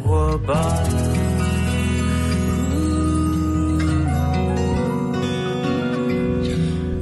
[0.00, 0.82] 福生活吧。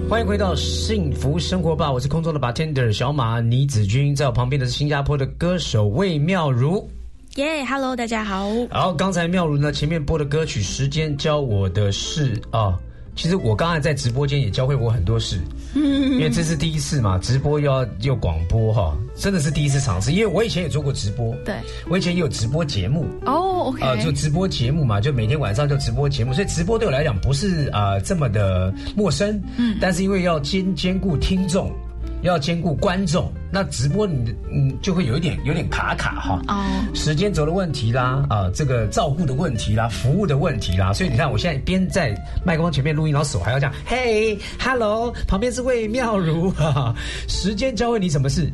[0.08, 6.88] 欢迎回到幸福生活吧，我是空中的 bartender 小马倪子君，在我旁边的是新加坡的歌手魏妙如。
[7.36, 8.48] 耶、h e l l o 大家好。
[8.70, 12.78] 好，刚才妙如呢前面播的歌曲《时间教我的事》啊，
[13.18, 15.40] 其实我刚才在直播间也教会我很多事，
[15.74, 16.12] 嗯。
[16.12, 20.12] 因为这是第一次嘛，直播又要又广播哈，真的是第一次尝试。
[20.12, 21.56] 因为我以前也做过直播，对，
[21.88, 31.72] 我以前也有直播节目，哦、o k 呃，就直播节目嘛，就每天晚上就直播节目，所以直播对我来讲不是啊、呃这么的陌生，嗯，但是因为要兼兼顾听众，
[32.22, 36.64] 要兼顾观众，那直播你的嗯就会有一点有点卡卡哈，哦。
[36.94, 46.94] 时间轴的问题啦，啊、这个照顾的问题啦，服务的问题啦，所以你看我现在边在麦克风前面录音，然后手还要这样，嘿，hello，旁边是魏妙如，哈哈，
[47.28, 48.50] 时间教会你什么事？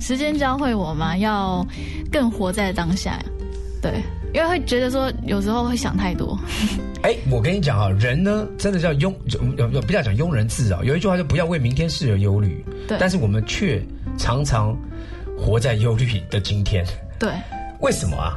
[0.00, 1.66] 时间教会我嘛，要
[2.12, 3.18] 更活在当下。
[3.80, 4.02] 对，
[4.36, 6.38] 因为会觉得说有时候会想太多。
[7.00, 9.14] 哎，我跟你讲啊，人呢真的叫庸，
[9.56, 10.84] 有有不要讲庸人自扰。
[10.84, 13.82] 有一句话就不要为明天事而忧虑，对但是我们却
[14.18, 14.76] 常常
[15.38, 16.84] 活在忧虑的今天，
[17.18, 17.30] 对，
[17.80, 18.36] 为什么啊？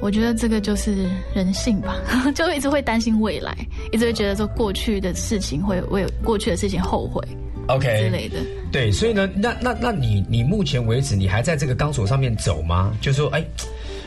[0.00, 1.96] 我觉得这个就是人性吧，
[2.32, 3.56] 就一直会担心未来，
[3.90, 7.20] 一直会觉得说过去的事情会为过去的事情后悔
[7.68, 8.38] OK 之类的。
[8.72, 12.92] 对，所以呢，那那那你你目前为止，你还在这个钢索上面走吗？
[13.00, 13.44] 就说，哎，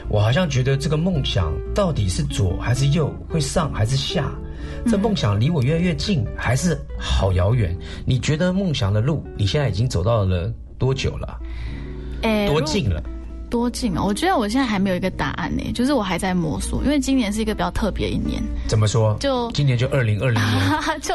[0.09, 4.31] 我好像觉得这个梦想到底是左还是右，会上还是下？
[4.85, 7.75] 这梦想离我越来越近，还是好遥远？
[8.05, 11.39] 你觉得梦想的路，你现在已经走到了多久了？
[12.21, 13.01] 哎多近了？
[13.49, 14.03] 多近啊！
[14.03, 19.15] 我觉得我现在还没有一个答案呢，就是我还在摸索，因为今年是一个比较特别一年，怎么说？
[19.21, 21.13] 就今年就二零二零年， 就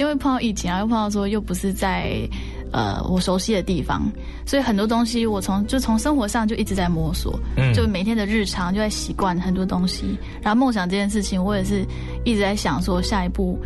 [0.00, 2.26] 因为碰到疫情啊，又碰到说又不是在
[2.72, 4.10] 呃我熟悉的地方，
[4.46, 11.84] 所以很多东西我从就从生活上就一直在摸索，嗯就每天的日常就在习惯很多东西，然后梦想这件事情，我也是
[12.24, 13.58] 一直在想说下一步。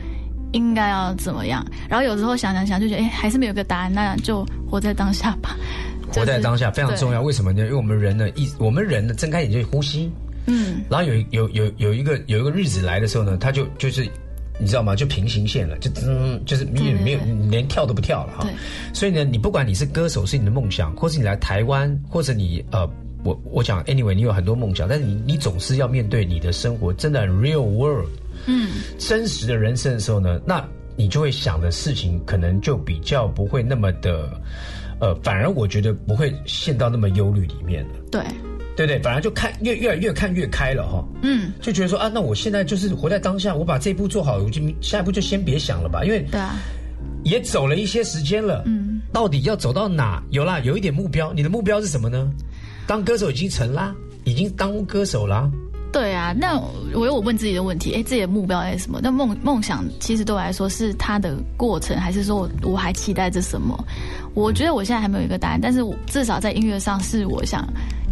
[0.53, 1.67] 应该要怎么样？
[1.89, 5.57] 然后有时候想想想，就觉得哎，还是没有个答案，那就活在当下吧。
[6.15, 7.17] 活在当下非常重要。
[7.17, 7.23] 要。
[7.23, 7.65] 为什么呢？
[7.65, 10.09] 因为我们人呢，一我们人呢，睁开眼就呼吸，
[10.47, 14.09] 嗯，然后有有有有一个有一个日子来的时候呢，他就就是
[14.65, 14.97] 你知道吗？
[14.97, 18.53] 就平行线了，就嗯，就是没有对对你连跳都不跳了哈对。
[18.93, 22.89] 所以呢，你不管你是歌手是你的梦想，或是你来台湾，或者你呃。
[23.27, 28.07] 我我讲，anyway，你有很多梦想，但是你你总是要面对你的生活，真的很 real world，
[28.45, 30.63] 嗯，真实的人生的时候呢，那
[30.95, 34.29] 你就会想的事情可能就比较不会那么的，
[35.01, 38.21] 呃，反而我觉得不会陷到那么忧虑里面了，对，
[38.77, 38.99] 对不对？
[39.01, 46.57] 反而就看越越来越看越开了哈，嗯，就觉得说啊，那我现在就是活在当下，我把这一步做好，我就下一步就先别想了吧，因为对啊，
[47.25, 50.23] 也走了一些时间了，嗯，到底要走到哪？
[50.31, 52.31] 有啦，有一点目标，你的目标是什么呢？
[52.87, 55.51] 当歌手已经成啦，已经当歌手啦，
[55.93, 56.61] 对啊，那
[56.93, 58.99] 我有我问自己的问题，哎，自己的目标是什么？
[59.03, 63.83] 那梦梦想其实对我来说是它的过程，还是说我我还期待着什么？
[64.35, 67.67] 我觉得我现在还没有一个答案，但是我至少在音乐上是我想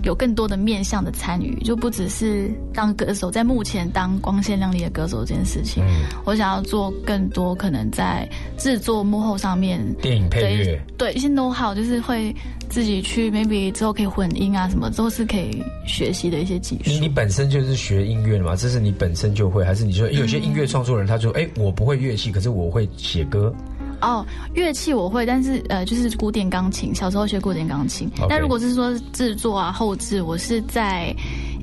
[0.04, 12.34] 有更多的面向的参与，就不只是当歌手，在目前当光鲜亮丽的歌手这件事情，嗯我想要做更多可能在制作幕后上面电影配乐，对一些 know how，就是会
[12.68, 16.91] 自己去 maybe 之后可以混音啊什么，都是可以学习的一些技术。
[16.91, 18.56] 你你本身就是学音乐的嘛？
[18.56, 23.54] 这是你本身就会，还是你说有些音乐创作人他就，哎、我不会乐器，可是我会写歌，
[24.02, 28.10] 哦，乐器我会，但是呃，就是古典钢琴，小时候学古典钢琴。
[28.28, 31.14] 但如果是说制作啊、后置，我是在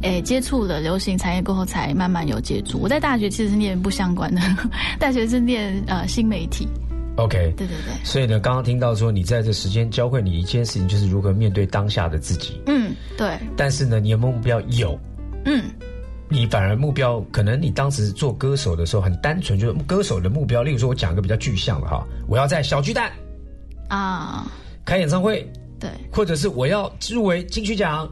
[0.01, 2.79] 诶接触了流行产业过后才慢慢有接触。
[2.79, 4.41] 我在大学其实是念不相关的，
[4.97, 6.67] 大学是念呃新媒体。
[7.17, 12.61] OK，对对对，所以呢，刚刚听到说你在这时间教会你一件事情，就是如何面对当下的自己。
[12.67, 14.61] 嗯，对，但是呢，你有没有目标？
[14.69, 14.97] 有，
[15.43, 15.61] 嗯，
[16.31, 20.61] 你反而目标可能你当时做歌手的时候很单纯，就是歌手的目标。
[20.61, 23.11] 例如说，我讲一个比较具象的哈，我要在小巨蛋
[23.87, 24.45] 啊，
[24.85, 28.07] 开演唱会，对或者是我要入围金曲奖，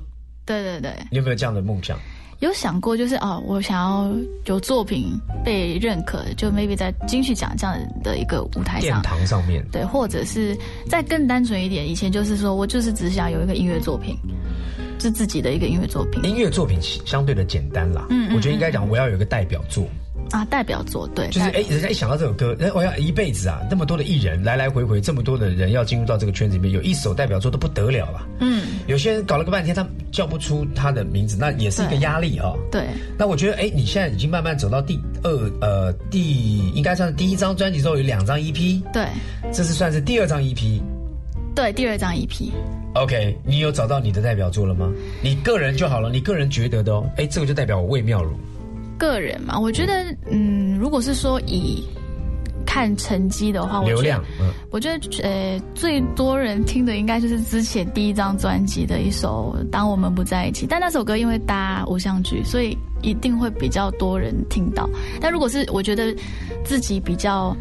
[0.46, 1.98] 对对对，你有没有这样的梦想？
[2.40, 5.08] 有想过就是哦，我想要有作品
[5.44, 9.02] 被认可，就 maybe 在金曲奖这样的一个舞台上殿。
[9.02, 10.56] 堂上面，对，或者是
[10.88, 14.16] 再更单纯一点，以前就是说我就是只想有一个音乐作品，
[15.00, 18.06] 是自己的一个音乐作品音乐作品相对的简单啦。
[18.12, 19.84] 嗯嗯我觉得应该讲，我要有一个代表作。
[20.32, 28.28] 啊，代表作对，就是哎，人家一想到这首歌，哎，我要一辈子啊，那么多的艺人来来回回，这么多的人要进入到这个圈子里面，有一首代表作都不得了了。
[28.40, 32.60] 嗯，有些人搞了个半天，他叫不出他的名字，那也是一个压力啊、哦。
[32.72, 32.88] 对
[33.18, 39.06] 那我觉得，哎，你现在已经慢慢走到第二呃第应该算是第一张专辑之后有两张 EP，对
[39.52, 40.82] 这是算是第二张 EP，
[41.56, 42.52] 对，第二张 EP。
[42.94, 44.92] OK，你有找到你的代表作了吗？
[45.22, 47.08] 你个人就好了，你个人觉得的哦。
[47.18, 48.32] 哎，这个就代表我魏妙如。
[48.98, 51.84] 个人嘛，我觉得，嗯，如果是说以
[52.66, 64.90] 看成绩的话，我觉得流量，嗯，我觉得呃，最多人听的应该就是之前第一张专辑的一首《当我们不在一起》，但那首歌因为搭偶像剧，所以一定会比较多人听到。
[65.22, 66.14] 但如果是我觉得
[66.66, 67.56] 自己比较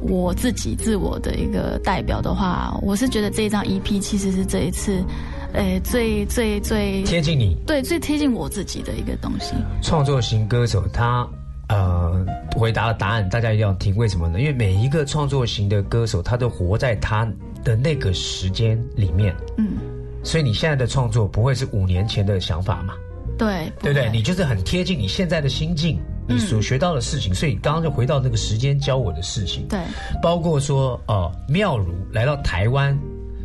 [0.00, 5.04] 我自己自我的一个代表的话，我是觉得这一张 EP 其实是这一次，
[5.52, 9.54] 呃，最最最贴近你对最贴近我自己的一个东西。
[9.82, 11.28] 创作型歌手，他
[11.68, 12.24] 呃
[12.56, 13.94] 回答的答案，大家一定要听。
[13.96, 14.40] 为什么呢？
[14.40, 17.30] 因为每一个创作型的歌手，他都活在他
[17.62, 19.76] 的那个时间里面，嗯，
[20.22, 22.94] 所以你现在的创作不会是五年前的想法嘛？
[23.38, 24.10] 对，对不对？
[24.10, 25.98] 你就是很贴近你现在的心境，
[26.28, 27.34] 你所学到的事情。
[27.34, 29.78] 所以刚刚就回到那个时间教我的事情，对
[30.22, 32.96] 包括说哦、妙如来到台湾，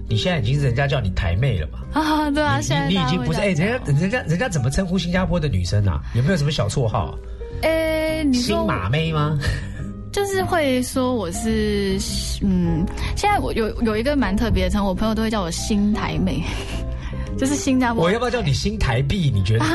[0.09, 1.79] 你现在已经是人家叫你台妹了嘛？
[1.93, 6.01] 啊，对啊，你现在你你已经不是哎，人家人家人家怎么称呼新加坡的女生啊？
[6.15, 7.13] 有没有什么小绰号、啊？
[7.63, 9.37] 诶，你新说马妹吗？
[10.11, 11.99] 就是会说我是，
[12.41, 16.41] 嗯，现在我有有一个蛮特别的称呼，我朋友都会叫我新台妹，
[17.37, 18.03] 就是新加坡。
[18.03, 19.31] 我要不要叫你新台币？
[19.33, 19.65] 你觉得？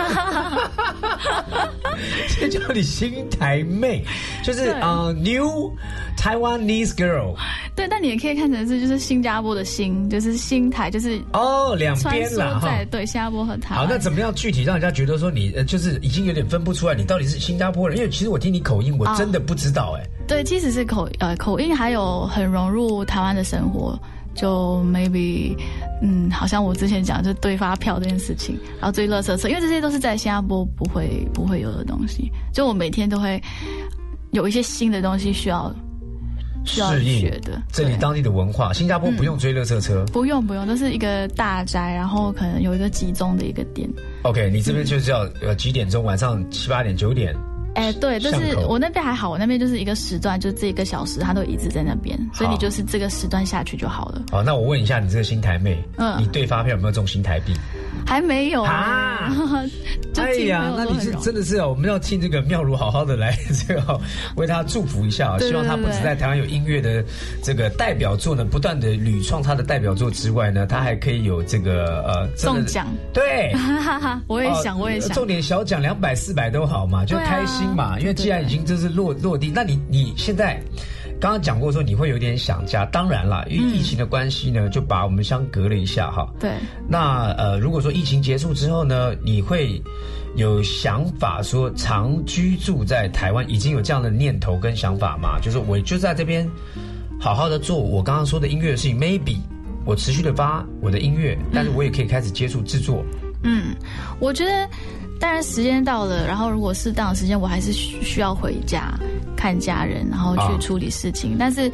[2.28, 4.04] 先叫你新台妹，
[4.42, 5.72] 就是对呃、New
[6.16, 7.36] Taiwanese girl
[7.76, 12.68] 对，但你也可以看成是就是新加坡的新，就是新台，就是哦，两边啦哈。
[12.90, 17.96] 对新加坡和台好，那怎么样具体让人家觉得说你呃，就是已经有点分不出来，你到底是新加坡人？
[17.96, 23.96] 因为其实我听你口音，我真的不知道哎、对，其实是口呃口音，还有很融入台湾的生活。
[24.34, 25.56] 就 maybe，
[26.02, 33.40] 嗯，好像我之前讲就对发票这件事情，然后追乐色车，因为这些都是在新加坡不会不会有的东西，就我每天都会
[34.30, 35.74] 有一些新的东西需要
[36.64, 37.60] 需要适应学的。
[37.72, 38.72] 这里当地的文化。
[38.72, 43.88] 新加坡不用追乐色车、不用不用，都是一个大宅，然后可能有一个集中的一个点。
[44.22, 46.02] o k 你这边就是要呃几点钟？
[46.02, 47.36] 晚上七八点、九点。
[47.74, 54.22] 哎，对，但是我那边还好，我那边就是一个时段，就这一个小时，它都一直在那边，所以你就是这个时段下去就好了。
[54.30, 57.54] 好，那我问一下，你这个新台妹，嗯你对发票有没有中新台币？
[58.04, 59.32] 还没有啊
[60.11, 63.36] 就 哎呀，那你是真的是哦，我们要替这个妙如好好的来
[63.66, 64.00] 这个哦
[64.36, 67.04] 为他祝福一下希望他不止在台湾有音乐的
[67.42, 72.86] 这个代表作呢，不断的屡创他的代表作之外呢，他还可以有这个呃中奖。
[73.12, 73.52] 对，
[74.28, 75.26] 我也想，哦我也想重。
[75.26, 77.98] 点小奖两百四百都好嘛，就开心嘛。
[77.98, 80.60] 因为既然已经就是落落地，那你你现在
[81.22, 86.28] 刚刚讲过说你会有点想家，当然啦，因为疫情的关系呢，就把我们相隔了一下哈。
[86.40, 86.50] 对，
[86.88, 89.80] 那呃，如果说疫情结束之后呢，你会
[90.34, 95.38] 有想法说常居住在台湾，已经有这样的念头跟想法吗？
[95.40, 96.44] 就是我就在这边
[97.20, 99.36] 好好的做我刚刚说的音乐的事情，maybe
[99.84, 103.04] 我持续的发我的音乐，但是我也可以开始接触制作。
[103.44, 103.76] 嗯，
[104.18, 104.68] 我觉得
[105.22, 108.92] 当然时间到了，然后如果适当的时间，我还是需需要回家
[109.36, 111.36] 看家人，然后啊去处理事情。
[111.38, 111.70] 但是，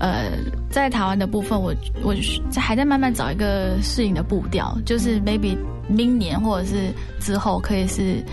[0.00, 0.30] 呃，
[0.70, 2.14] 在台湾的部分，我我
[2.56, 5.54] 还在慢慢找一个适应的步调，就是 maybe
[5.88, 8.24] 明年或者是之后可以是，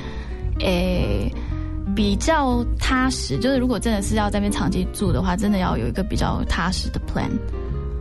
[0.61, 1.29] 诶。
[1.95, 7.29] 比较踏实，就是如果真的是要在那边长期住的话，真的要有一个比较踏实的 plan。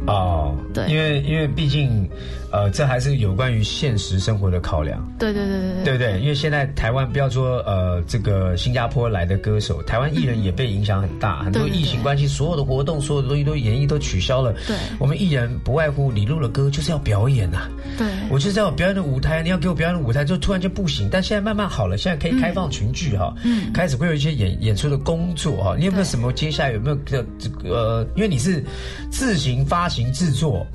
[0.06, 2.08] 哦，对因为因为毕竟，
[2.50, 6.20] 呃，这还是有关于现实生活的考量，对对对对对？
[6.20, 14.52] 因为现在台湾不要说呃这个新加坡来的歌手，台湾艺人也被影响很大，很多对对疫情关系，所有的活动、所有的东西都演艺都取消了。
[14.66, 21.08] 对我们艺人不外乎你录了歌就是要表演呐、对我就是要有表演的舞台，你要给我表演的舞台，就突然就不行。
[21.10, 25.76] 但现在慢慢好了，现在可以开放群聚哈，嗯开始会有一些演演出的工作哈。
[25.78, 28.64] 你有没有什么接下来有没有这这个呃，因为你是
[29.10, 30.66] 自行发行制作。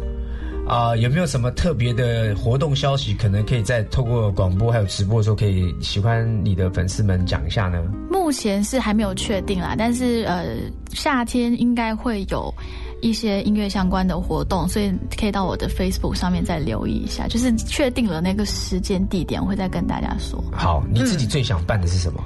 [0.70, 3.14] 啊、有没有什么特别的活动消息？
[3.14, 7.82] 可能可以在透过广播还有直播的时候，可以喜欢你的粉丝们讲一下呢？
[8.12, 10.58] 目前是还没有确定啦，但是呃，
[10.92, 12.54] 夏天应该会有
[13.02, 17.30] 一些音乐相关的活动，所以可以到我的 Facebook 上面再留意一下。
[17.30, 20.44] 就是确定了那个时间地点，我会再跟大家说。
[20.52, 22.22] 好，你自己最想办的是什么？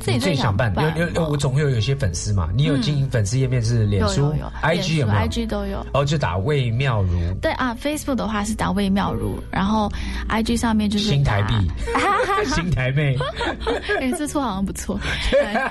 [0.00, 0.72] 自己你最想办？
[0.74, 2.48] 办有有，我总会有有些粉丝嘛。
[2.54, 5.86] 你有经营粉丝页面是脸书有有有、IG 有没有？？IG 都有。
[5.92, 9.90] 哦，就打魏妙如对啊，Facebook 的话是打魏妙如，然后
[10.28, 11.54] IG 上面就是新台币，
[12.54, 13.16] 新台妹。
[14.00, 14.98] 哎，这错好像不错，
[15.44, 15.70] 哎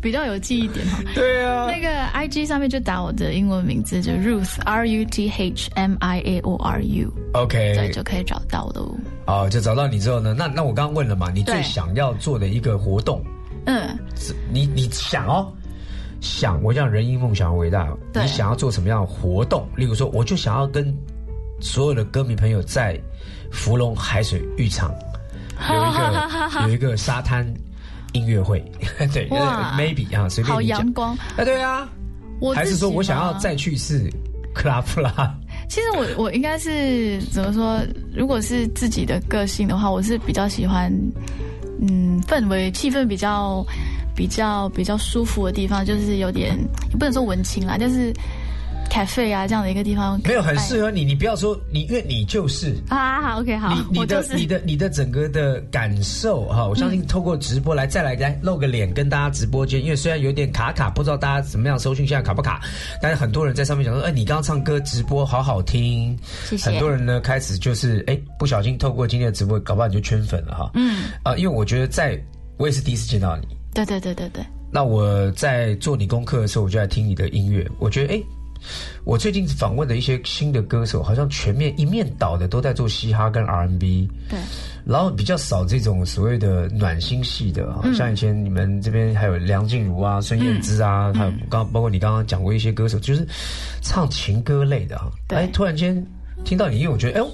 [0.00, 0.98] 比较有记忆点哈。
[1.14, 7.12] 对啊，那个 IG 上面就打我的英文名字，就 Ruth R U T H M I A O R U。
[7.34, 8.94] OK，对就可以找到喽。
[9.26, 13.22] 哦，就找到你之后呢，那那我刚刚问了嘛，你最想要做的一个活动，
[13.66, 15.52] 嗯，是你你想哦，
[16.20, 19.68] 想，我讲人因梦想而伟大，你想要做什么样的活动？
[19.76, 20.92] 例如说，我就想要跟
[21.60, 23.00] 所有的歌迷朋友在
[23.52, 24.92] 芙蓉海水浴场
[25.70, 27.46] 有一个有一个沙滩
[28.12, 28.58] 音乐会，
[29.14, 30.92] 对哇，maybe 啊，随便好你讲阳。
[30.92, 31.14] 光。
[31.36, 31.88] 啊，对啊，
[32.40, 34.10] 我还是说我想要再去一次
[34.52, 35.32] 克拉夫拉？
[35.72, 37.80] 其实我我应该是怎么说？
[38.14, 40.92] 如果是自己的个性的话，我是比较喜欢，
[41.80, 43.64] 嗯，氛围气氛比较
[44.14, 46.58] 比较比较舒服的地方，就是有点
[46.90, 48.12] 也不能说文青啦，但是
[48.90, 52.76] cafe 啊这样的一个地方，没有很适合合你，你不要说你，因为你就是。
[52.88, 53.22] 啊。
[53.22, 62.60] 好，OK，好，你你的、就是你的你的整个的感受哈，我相信透过直播来再来来露个脸跟大家直播间，因为虽然有点卡卡，不知道大家怎么样搜讯现在卡不卡，
[63.00, 70.70] 但是很多人在上面讲说，哎，你刚刚唱歌直播好好听，谢谢很多人呢开始就是哎不小心透过今天的直播，搞不好你就圈粉了哈。
[70.74, 72.20] 嗯，啊、因为我觉得在
[72.56, 78.16] 我也是第一次见到你，对对对对对，那我在做你功课的时候，我就在听你的音乐，我觉得哎。
[78.16, 78.26] 诶
[79.04, 84.38] 我最近访问的一些新的歌手，好像全面一面倒的都在做嘻哈跟 R&B，对，
[84.84, 91.14] 然后比较少这种所谓的暖心系的，嗯像以前你们这边还有梁静茹啊、孙燕姿啊，嗯。
[91.14, 93.26] 还有刚包括你刚刚讲过一些歌手，就是
[93.82, 95.10] 唱情歌类的啊。
[95.28, 95.38] 对。
[95.38, 96.04] 哎，突然间
[96.44, 97.26] 听到你因为，我觉得哎呦，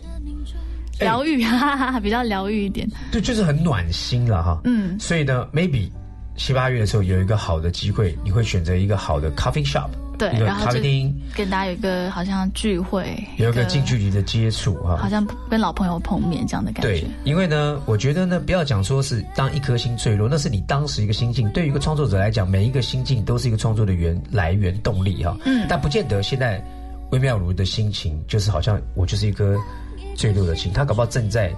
[1.00, 1.06] 哎。
[1.06, 2.88] 疗愈，哈哈哈，比较疗愈一点。
[3.12, 4.61] 对就是很暖心了哈。
[4.64, 5.88] 嗯，所以呢，maybe
[6.37, 14.97] 七八月的时候有一个好的机会，你会选择一个好的 coffee shop，一个对然后就咖啡厅，跟大家有一个好像聚会，有一个近距离的接触哈。
[14.97, 21.49] 好像跟老朋友碰面这样的感对觉。，因为呢，我觉得呢，不要讲说是当一颗心坠落，那是你当时一个心境。
[21.51, 25.37] 对于一个创作者来讲，每一个心境都是一个创作的源来源动力哈。
[25.45, 26.63] 嗯，但不见得现在
[27.11, 29.57] 微妙如的心情就是好像我就是一颗
[30.17, 31.53] 坠落的心，他搞不好正在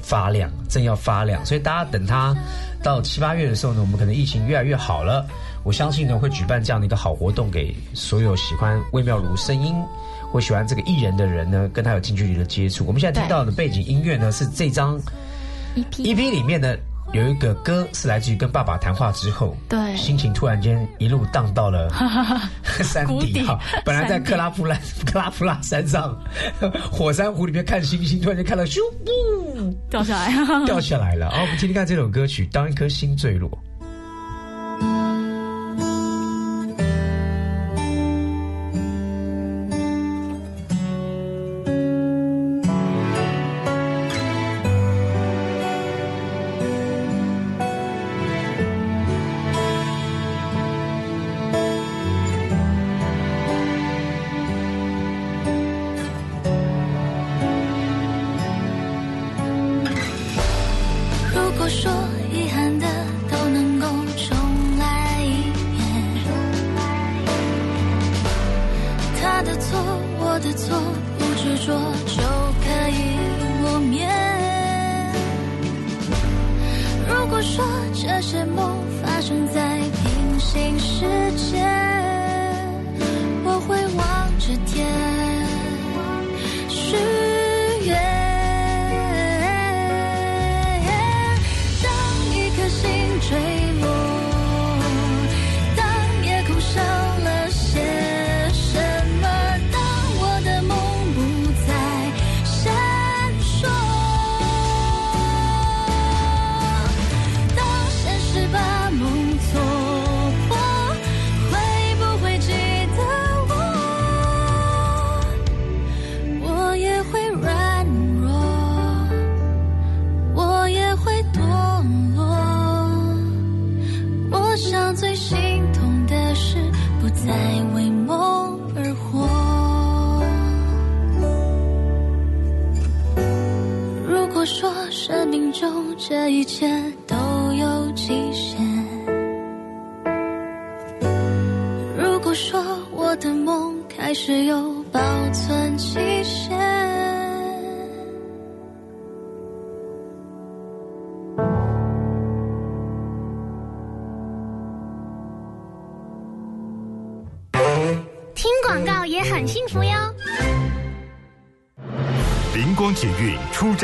[0.00, 1.44] 发亮，正要发亮。
[1.44, 2.34] 所以大家等他
[2.82, 5.26] 到七八月的时候呢，我们可能疫情越来越好了，
[5.66, 9.74] 我相信呢会举办这样的一个好活动，给所有喜欢微妙如声音。
[10.32, 12.84] 或喜欢这个艺人的人呢，跟他有近距离的接触。
[12.84, 14.98] 我们现在听到的背景音乐呢，是这张
[15.76, 16.76] EP EP 里面呢
[17.12, 21.88] 有一个歌是来自于跟爸爸谈话之后，对心情突然间一路荡到了
[22.82, 23.58] 山谷底底哈。
[23.84, 26.14] 本来在克拉夫拉 克拉夫拉山上
[26.90, 30.32] 火山湖里面看星星，突然间看到咻不掉下来，
[30.66, 31.30] 掉下来了。
[31.30, 33.48] 好，我们听听看这首歌曲《当一颗星坠落》。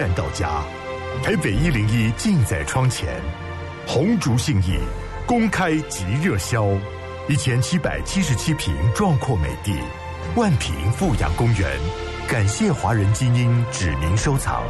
[0.03, 0.65] 站到家，
[1.23, 3.23] 台北一零一近在窗前，
[3.87, 4.81] 红竹信义
[5.25, 6.67] 公开即热销，
[7.29, 9.79] 一千七百七十七平壮阔美地，
[10.35, 11.79] 万平富阳公园，
[12.27, 14.65] 感谢华人精英指名收藏，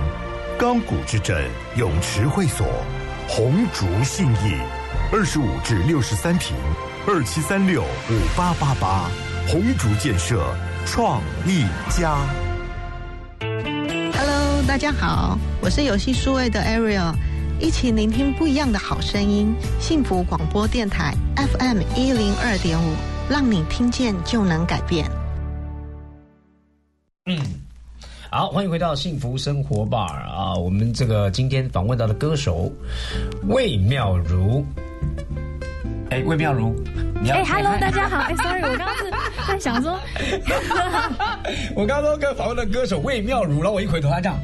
[0.59, 2.67] 钢骨之镇泳池会所，
[3.27, 4.61] 红竹信义，
[5.11, 6.55] 二十五至六十三平，
[7.07, 9.11] 二七三六五八八八，
[9.49, 10.45] 红竹建设
[10.85, 12.19] 创意家。
[14.63, 17.15] Hello，大家好，我是游戏数位的 Ariel，
[17.61, 22.93] 一起聆听不一样的好声音，幸福广播电台 FM 一零二点五，
[23.29, 25.11] 让你听见就能改变。
[27.27, 27.39] 嗯
[28.31, 30.55] 好，欢迎回到幸福生活 bar 啊！
[30.55, 32.71] 我们这个今天访问到的歌手
[33.49, 34.65] 魏妙如，
[36.11, 36.75] 哎，魏妙如，
[37.31, 38.19] 哎、h e l l o 大家好。
[38.19, 39.11] 哎、s o r r y 我刚刚是
[39.49, 39.99] 在想说，
[41.77, 44.39] 我刚刚跟访问的歌手魏妙如，然后我一回头，他这样，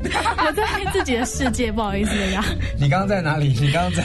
[0.46, 2.44] 我在自己的世界，不好意思呀。
[2.78, 3.48] 你刚刚在哪里？
[3.60, 4.04] 你刚刚在，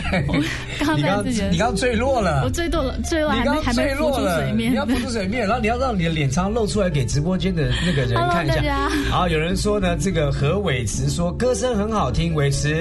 [0.79, 2.49] 刚刚刚在自己的你刚刚坠落了我。
[2.49, 4.85] 坠落了，坠落还没还没坠落浮出水了，面你要。
[4.85, 8.89] 浮出水面，然后你要让你的脸常露出来给直播间的那个人看一下。
[9.09, 12.73] 好，有人说呢，这个何伟慈说歌声很好听，伟慈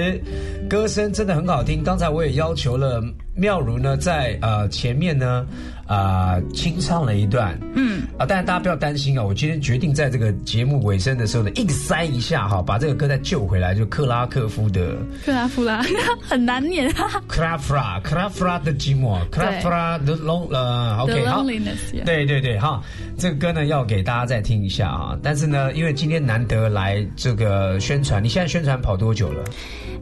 [0.69, 1.83] 歌声真的很好听。
[1.83, 3.01] 刚才我也要求了
[3.35, 5.45] 妙如呢，在呃前面呢
[5.87, 14.95] 啊、清唱了一段，嗯啊，但是大家不要担心啊，我今天决定在这个节目尾声的时候呢，硬塞一下哈，把这个歌再救回来，就克拉克夫的。
[15.23, 15.83] 克拉夫拉
[16.21, 17.21] 很难念啊。
[17.27, 21.43] 克拉夫拉，克拉夫拉的寂寞，克拉夫拉的 long 呃，OK 好，
[22.03, 22.81] 对对对，哈，
[23.15, 25.15] 这个歌呢要给大家再听一下啊。
[25.21, 29.43] 但是呢，因为今天难得来这个宣传，你现在宣传跑多久了？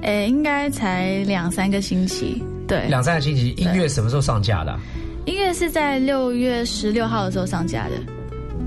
[0.02, 2.42] 呃、应该才两三个星期。
[2.74, 3.54] 对，两三个星期。
[3.58, 4.80] 音乐什么时候上架的啊？
[5.26, 7.92] 音乐是在六月十六号的时候上架的。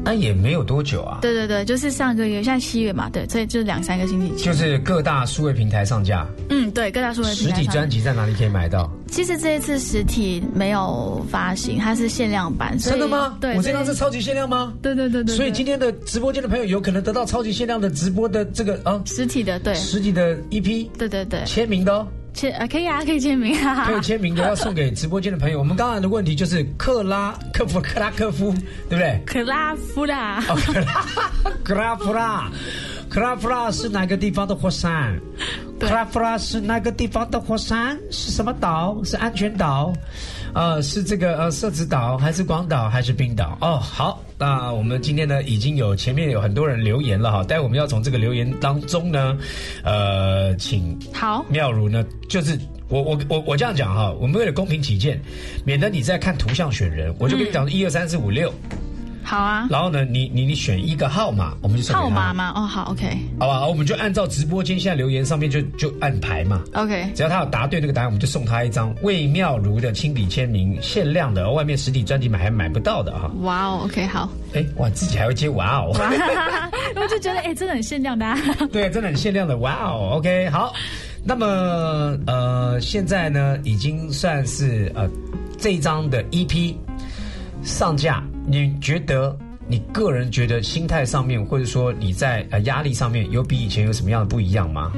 [0.04, 4.44] 那也没有多久啊，对对对，就是上个月，现在七月嘛，对，所以就是两三个星期。
[4.44, 6.24] 就是各大数位平台上架。
[6.48, 8.88] 嗯，对，各大数位平实体专辑在哪里可以买到？
[9.08, 12.78] 其实这一次实体没有发行，它是限量版。
[12.78, 13.36] 真的吗？
[13.40, 14.72] 对，我这张是超级限量吗？
[14.80, 22.06] 对对对对，所以今天的直播间的朋友有可能得到超级限量的直播的这个啊实体的，对实体的 EP 对对对，签名的哦。
[22.36, 25.58] 签啊可以啊，可以签名啊，可以签名的要送给直播间的朋友。
[25.58, 28.52] 我们刚才的问题就是克拉克夫克拉科夫，
[28.90, 29.18] 对不对？
[29.24, 31.04] 克拉夫啦，哦，克拉
[31.64, 32.50] 克拉夫拉，
[33.08, 35.18] 克拉夫拉是哪个地方的火山？
[35.80, 37.98] 克拉夫拉是哪个地方的火山？
[38.10, 39.00] 是什么岛？
[39.02, 39.92] 是安全岛？
[40.56, 43.58] 呃，是这个呃社子岛，还是广岛，还是冰岛？
[43.60, 49.36] 哦，好，那我们今天呢已经有前面有很多人留言了哈，待会我们要从这个留言当中呢，
[49.84, 55.20] 呃，请好，妙如呢，就是我我我我这样讲哈，我们为了公平起见，
[55.62, 58.50] 免得你在看图像选人，我就跟你讲一二三四五六，
[59.26, 62.32] 好啊，然后呢，你你你选一个号码，我们就号码？
[62.32, 62.52] 吗？
[62.54, 66.62] 哦，好，OK 好吧，我们就按照直播间现在留言上面就就按排嘛。
[66.74, 73.28] OK，只要他有答对那个答案，我们就送他一张魏妙如的亲笔签名，限量的，外面实体专辑买还买不到的哈。
[73.40, 75.90] 哇哦，OK 好，哎，哇，自己还会接哇哦，
[76.94, 78.38] 我就觉得哎，真的很限量的啊，
[78.72, 80.72] 对，真的很限量的，哇哦，OK，好。
[81.28, 85.10] 那么呃，现在呢，已经算是呃
[85.58, 86.72] 这一张的 EP
[87.64, 89.36] 上架，你觉得
[89.68, 94.92] 你个人觉得心态上面，或者说你在呃压力上面，有比以前有什么样的不一样吗？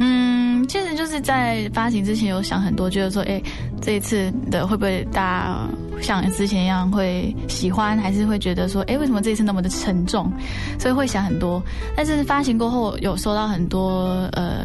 [0.00, 3.40] 嗯，其实就是在发行之前有想很多，觉得说，哎，
[3.80, 5.68] 这一次的会不会大家
[6.00, 10.32] 像之前一样会喜欢，还是会觉得说，哎，为什么这一次那么的沉重？
[10.78, 11.62] 所以会想很多。
[11.94, 14.64] 但是发行过后，有收到很多呃，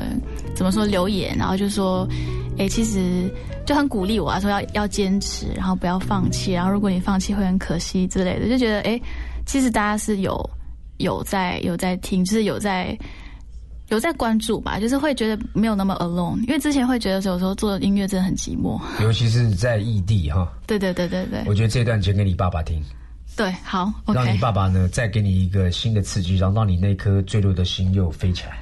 [0.55, 2.07] 怎么说留言，然后就说，
[2.58, 3.30] 哎，其实
[3.65, 9.00] 就很鼓励我啊，说要要坚持，然后不要放弃，然后如果你放弃会很可惜之类的，就觉得，哎，
[9.46, 10.50] 其实大家是有
[10.98, 12.98] 有在有在听，就是有在。
[13.89, 18.82] 有在关注吧，就是会觉得没有那么 alone，因为之前会觉得有时候做音乐真的很寂寞。
[19.00, 21.44] 尤其是在异地哈，对对对对对。
[21.46, 22.82] 我觉得这段讲给你爸爸听，
[23.38, 28.58] 对，好让你爸爸呢再给你一个新的刺激，然后让你那颗坠落的心又飞起来，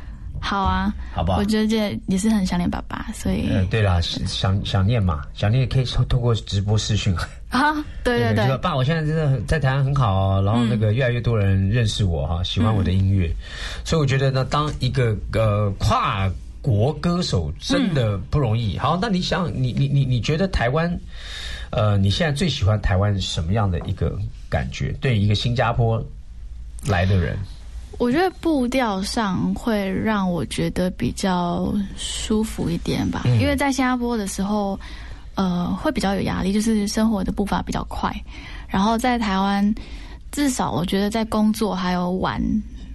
[0.46, 1.46] 好啊，好不好我？
[1.46, 7.16] 觉得这也是很想念爸爸，所以呃，对啦，想想念嘛，想念也可以通通过直播视讯。
[7.50, 13.34] 啊，对对对，爸，我现在真的很在台湾很好哦，然后那个越来越多人认识我哈，喜欢我的音乐，
[13.86, 16.30] 所以我觉得呢，当一个呃跨
[16.62, 18.78] 国歌手真的不容易。
[18.78, 21.00] 好，那你想，你你你你觉得台湾，
[21.70, 24.18] 呃，你现在最喜欢台湾什么样的一个
[24.50, 24.92] 感觉？
[25.00, 26.04] 对于一个新加坡
[26.86, 27.38] 来的人，
[28.00, 34.80] 我觉得步调上会让我觉得比较舒服一点吧，嗯因为在新加坡的时候，
[35.36, 38.14] 呃，会比较有压力，就是生活的步伐比较快，
[38.68, 39.74] 然后在台湾，
[40.32, 42.42] 至少我觉得在工作还有玩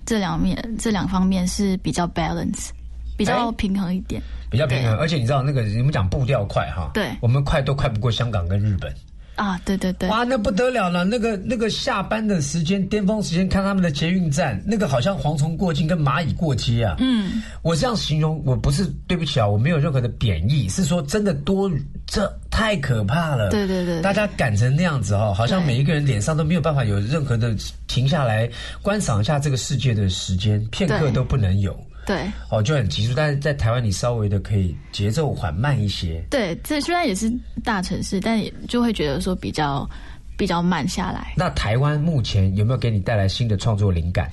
[0.04, 2.70] 这两面这两方面是比较 balance，
[3.16, 4.20] 比较哎平衡一点。
[4.50, 8.92] 比较平衡，而且你知道那个你们讲步调快哈，对我们快都快不过香港跟日本。
[9.38, 11.04] 啊，对对对，哇，那不得了了！
[11.04, 16.96] 那个那个下班的时间，巅峰时间看他们的捷运站，那个好像蝗虫过境跟蚂蚁过街啊。
[16.98, 21.70] 嗯，我这样形容，我不是对不起啊，我没有任何的贬义，是说真的多，
[22.04, 23.48] 这太可怕了。
[23.50, 27.54] 对对对大家赶成那样子哦，好像每一个人脸上都没有办法有任何的
[27.86, 28.50] 停下来
[28.82, 31.78] 观赏一下这个世界的时间，片刻都不能有。
[32.08, 36.24] 对哦，就很急促，但是在台湾你稍微的可以节奏缓慢一些。
[36.30, 37.30] 对，这虽然也是
[37.62, 39.88] 大城市，但也就会觉得说比较
[40.36, 41.34] 比较慢下来。
[41.36, 44.30] 那台湾目前有没有给你带来新的创作灵感？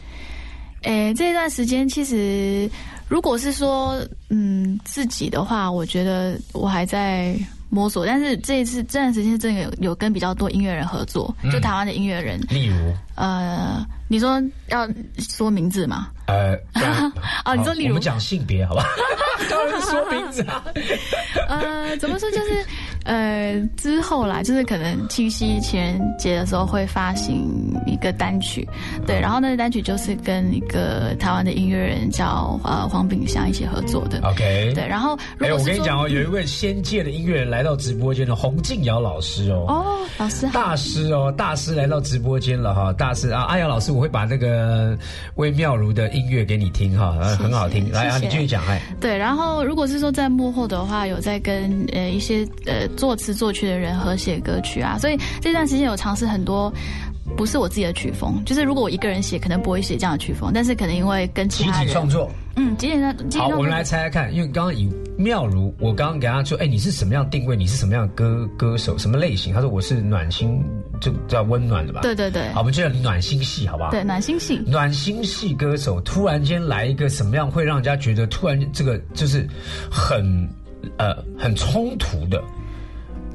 [0.83, 2.69] 诶，这一段时间其实，
[3.09, 7.35] 如果是说嗯自己的话，我觉得我还在
[7.69, 8.05] 摸索。
[8.05, 12.39] 但是这一次这段时间真的有有跟比较多音乐人合作，就台湾的音乐人。
[12.49, 16.09] 例如，呃，你说要说名字吗？
[16.27, 16.55] 呃，
[17.45, 18.85] 哦，你说例如我们讲性别好吧？
[19.49, 20.63] 当然说名字啊。
[21.49, 22.65] 呃，怎么说就是
[23.05, 27.49] 呃之后啦，就是可能七夕情人节的时候会发行
[27.87, 28.67] 一个单曲，
[29.07, 34.19] 对，然后那个单曲就是跟一个台湾的音乐人叫呃黄炳祥一起合作的。
[34.27, 39.65] OK，对，然后如哎，我跟你讲哦，有一位仙界的音乐人来到直播间的洪静瑶老师哦。
[39.67, 39.85] 哦，
[40.17, 42.91] 老师好，大师哦，大师来到直播间了哈！
[42.93, 44.97] 大师啊，阿瑶老师，我会把那个
[45.35, 47.91] 魏妙如的音乐给你听哈，很好听。
[47.91, 48.81] 来啊，你继续讲哎。
[48.99, 56.71] 对，然后如果是说在幕后的话，有在跟呃一些呃作词作曲的人和写歌曲啊，所以这段时间有尝试很多。
[57.35, 62.31] 不是我自己的曲风，就是如果我一个人写，可能不会写这样的曲风，但是可能因为跟其集他人，体创作。
[62.55, 67.55] 嗯，集体创，集体好，我们来猜猜看，因为刚刚以妙如，我刚刚给他说，哎，你是什么样定位？
[67.55, 68.95] 你是什么样的歌歌手？
[68.95, 69.51] 什么类型？
[69.51, 70.63] 他说我是暖心，
[71.01, 72.01] 就叫温暖的吧。
[72.01, 73.89] 对对对好，我们就叫暖心系，好不好？
[73.89, 79.45] 对，暖心系，暖心系歌手突然间来一个什么样，会让人家觉得突然这个就是
[79.91, 80.47] 很
[80.97, 82.41] 呃很冲突的。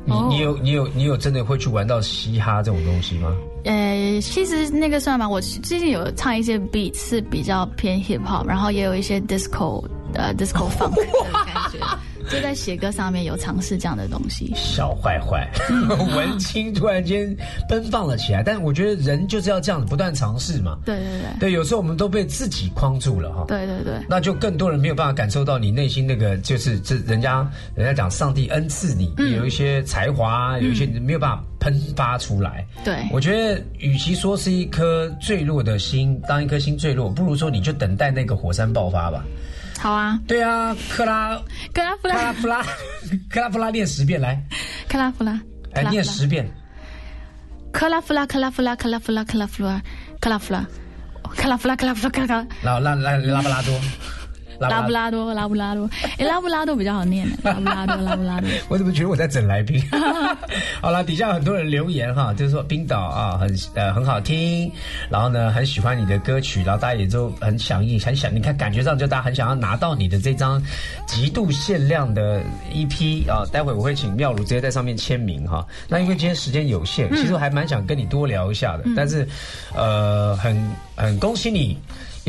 [0.04, 0.26] 你哦。
[0.30, 3.34] 你有你有你有真的会去玩到嘻哈这种东西吗？
[3.64, 9.84] 呃，其实那个算吧，我最近有唱一些 beat 是比较偏 hip hop，然后也有一些 disco
[10.14, 11.78] 呃 disco funk 的感觉，
[12.30, 14.52] 就在写歌上面有尝试这样的东西。
[14.54, 15.50] 小坏坏，
[16.16, 17.36] 文青突然间
[17.68, 18.42] 奔放了起来。
[18.42, 20.78] 但我觉得人就是要这样子不断尝试嘛。
[20.84, 23.44] 对对对，对，有时候我们都被自己框住了哈。
[23.48, 23.94] 对对对。
[24.08, 32.66] 那就更多人没有办法感受到你内心那个，就是这人家人家讲上帝恩赐你、嗯有一些才华，有一些没有办法喷发出来。
[32.84, 39.24] 对我觉得与其说是一颗坠落的心，当一颗心坠落，不如说你就等待那个火山爆发吧。
[39.80, 41.40] 好啊，对啊，克拉
[41.72, 42.62] 克拉夫拉，克拉夫拉，
[43.30, 44.38] 克拉夫拉 念十遍来，
[44.88, 45.32] 克拉夫拉，
[45.72, 45.90] 哎，克拉夫拉。
[45.90, 46.46] 念十遍。
[47.72, 49.80] 克拉夫拉，克拉夫拉，克拉夫拉，克拉夫拉，
[50.20, 50.66] 克拉夫拉，
[51.34, 52.46] 克拉夫拉，克拉夫拉，克拉。
[52.62, 53.80] 然后拉拉拉布拉多，
[54.68, 58.48] 拉布拉多，拉布拉多，哎，拉布拉多比较好念， 拉布拉多，拉布拉多。
[58.68, 59.82] 我怎么觉得我在整来宾？
[60.82, 64.70] 好了，底下很多人留言哈，就是说冰岛啊很呃很好听，
[65.08, 70.62] 然后呢很喜欢你的歌曲，然后大家也都很响应，很想你看感觉上就大家很想要拿到你的这张
[71.06, 72.42] 极度限量的
[72.72, 75.66] EP 啊，待会我会请妙如直接在上面签名哈。
[75.88, 79.26] 那因为今天时间有限，其实我还蛮想跟你多聊一下的，但是
[79.74, 80.56] 呃很
[80.96, 81.78] 很恭喜你。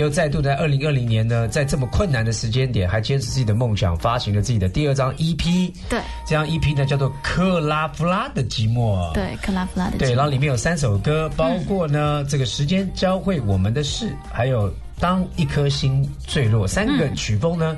[0.02, 5.72] 又再度在二零二零年呢，在这么困难的时间点，还坚持自己的梦想，发行了自己的第二张 EP。
[5.90, 8.98] 对这张 EP 呢叫做《克拉夫拉的寂寞》。
[9.14, 10.00] 对，克拉夫拉的寂寞。
[10.00, 17.78] 对然后里面有三首歌，包括呢、这个时间教会我们的事，还有当一颗心坠落，三个曲风呢、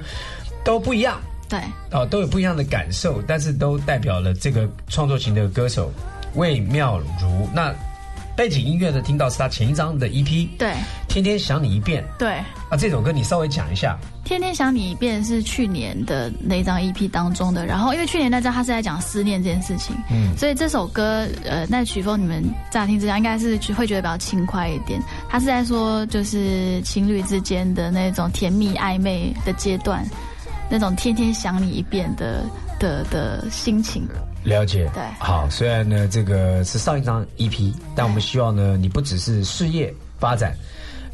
[0.63, 1.19] 都不一样。
[1.49, 1.59] 对
[1.91, 5.91] 哦，都有不一样的感受，但是都代表了这个创作型的歌手
[6.35, 7.47] 魏妙如。
[7.53, 7.75] 那
[8.35, 10.73] 背景音乐呢，听到是他前一张的 EP，对。
[11.07, 12.03] 天天想你一遍。
[12.17, 12.37] 对，
[12.69, 13.95] 啊，这首歌你稍微讲一下。
[14.23, 20.35] 天天想你一遍是去年的那张 EP 当中的，然后因为去年那张他是在讲思念这件事情，嗯。
[20.35, 30.03] 所以这首歌呃，那曲风你们乍听之下应该是会觉得比较轻快一点，他是在说就是情侣之间的那种甜蜜暧昧的阶段，
[30.71, 32.43] 那种天天想你一遍的
[32.79, 34.07] 的的心情。
[34.43, 35.03] 了解，对。
[35.19, 40.55] 好，虽然呢这个是上一张 EP，但我们希望呢你不只是事业发展，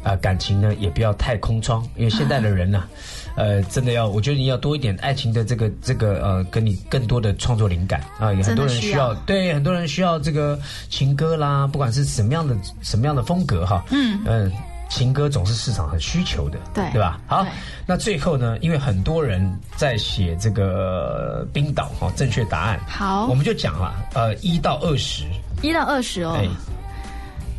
[0.02, 2.84] 啊、感情呢也不要太空窗，因为现在的人呢、
[3.36, 14.20] 呃，真的要，我觉得你要多一点爱情的这个这个呃，跟你更多的创作灵感啊，有很多人需要，需要对，很多人需要这个情歌啦，不管是什么样的什么样的风格哈，嗯。
[14.26, 14.52] 嗯。
[14.90, 16.84] 情歌总是市场很需求的，对。
[16.92, 17.18] 对吧？
[17.26, 17.46] 好，
[17.86, 23.26] 那最后呢，因为很多人在写这个冰岛哈、正确答案，好。
[23.26, 25.24] 我们就讲了，呃，一到二十，
[25.62, 26.48] 一到二十哦，哎，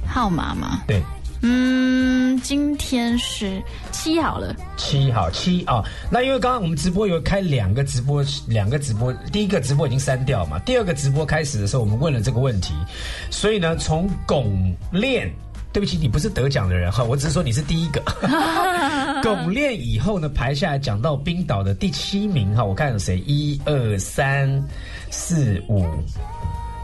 [0.06, 1.02] 号码嘛，对，
[1.42, 4.54] 嗯，今天是七好了。
[4.76, 12.74] 七好七啊、那因为刚刚我们直播有开两个直播，两个直播，第一个直播已经删掉嘛，第二个直播开始的时候我们问了这个问题，
[13.30, 15.34] 所以呢，从拱链。
[15.74, 18.02] 对不起，你不是得奖的人哈，我只是说你是第一个。
[19.24, 23.20] 巩练以后呢，排下来讲到冰岛的第七名哈，我看有谁？
[23.26, 24.62] 一二三
[25.10, 25.86] 四五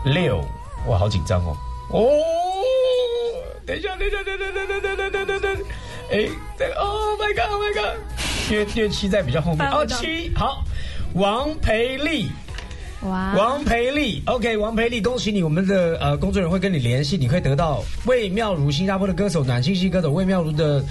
[0.05, 0.39] 六，
[0.87, 1.57] 哇，好紧张哦！
[1.91, 1.99] 哦，
[3.65, 5.65] 等一下，等一下，等等等等等等等等等，
[6.11, 7.97] 哎，这个，Oh my God，Oh my God，
[8.51, 10.63] 因为因为七在比较后面哦，七好，
[11.13, 12.29] 王培丽。
[13.07, 20.83] 哇，王培丽，OK，王培丽，恭喜你，我们的呃工作人员会跟你联系，你可以得到魏妙如新加坡的歌手暖心系歌手魏妙如的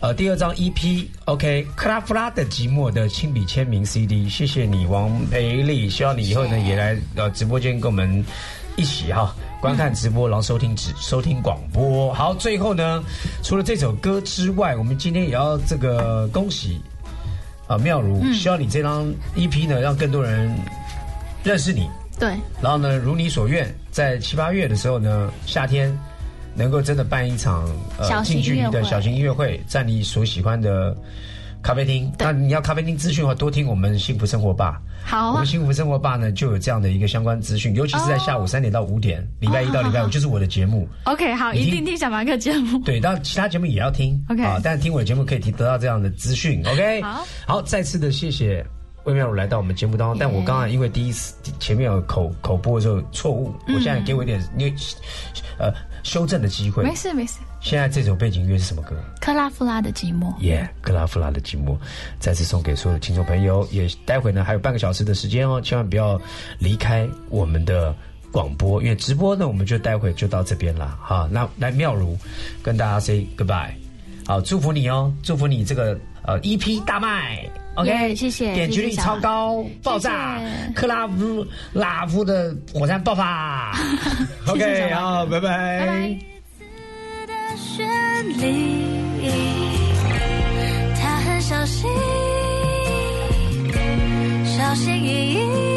[0.00, 8.24] 呃第二张 EP，OK，、克拉夫拉的寂寞的亲笔签名 CD，谢谢你，王培丽，希望你以后呢也来呃直播间跟我们
[8.76, 9.34] 一起哈。
[9.58, 12.12] 观看直播，然后收听直收听广播。
[12.12, 13.02] 好，最后呢，
[13.42, 16.78] 除了这首歌之外，我们今天也要这个恭喜
[17.66, 20.54] 啊妙如，希望你这张 EP 呢，让更多人
[21.46, 21.88] 认识你。
[22.18, 25.96] 对，然后呢，如你所愿，在七八月的时候呢，夏天
[26.54, 30.96] 能够真的办一场呃近距离的小型音乐会，在你所喜欢的
[31.62, 32.10] 咖啡厅。
[32.18, 34.80] 那你要咖啡厅资讯的话，多听我们幸福生活吧。
[35.04, 40.88] 好啊我们，幸福生活吧呢就有这样的一个相关资讯，尤其是在下午三点到五点，礼拜一到礼拜五 就是我的节目。
[41.04, 42.78] OK，好，一定听小马哥节目。
[42.78, 46.60] 对，当然其他节目也要听 OK 啊，但是听我的节目可以提得到这样的资讯。
[46.66, 48.66] OK，好，好，再次的谢谢
[49.06, 54.74] 魏妙如来到我们节目当中，但我刚刚因为第一次前面有口口播的时候错误，我现在给我一点因为
[55.58, 56.92] 呃修正的机会没。
[56.94, 58.96] 事没事，现在这首背景音乐是什么歌？
[59.20, 60.36] 克拉夫拉的寂寞。
[60.40, 61.76] 耶，克拉夫拉的寂寞，
[62.18, 63.66] 再次送给所有的听众朋友。
[63.70, 66.20] 也待会呢还有半个小时的时间哦，千万不要
[66.58, 67.94] 离开我们的
[68.32, 71.28] 广播，因为直播呢我们就待会就到这边了哈。
[71.30, 72.18] 那来妙如
[72.60, 73.70] 跟大家 say goodbye，
[74.26, 77.48] 好，祝福你哦，祝福你这个呃一批大卖。
[77.74, 80.40] OK，谢谢点击率超高，爆炸
[80.74, 83.76] 克拉夫拉夫的火山爆发。
[84.48, 86.18] OK，好，拜拜，拜拜。
[87.26, 87.86] 的旋
[88.40, 89.30] 律，
[90.98, 91.90] 他很小心，
[94.44, 95.75] 小心翼翼，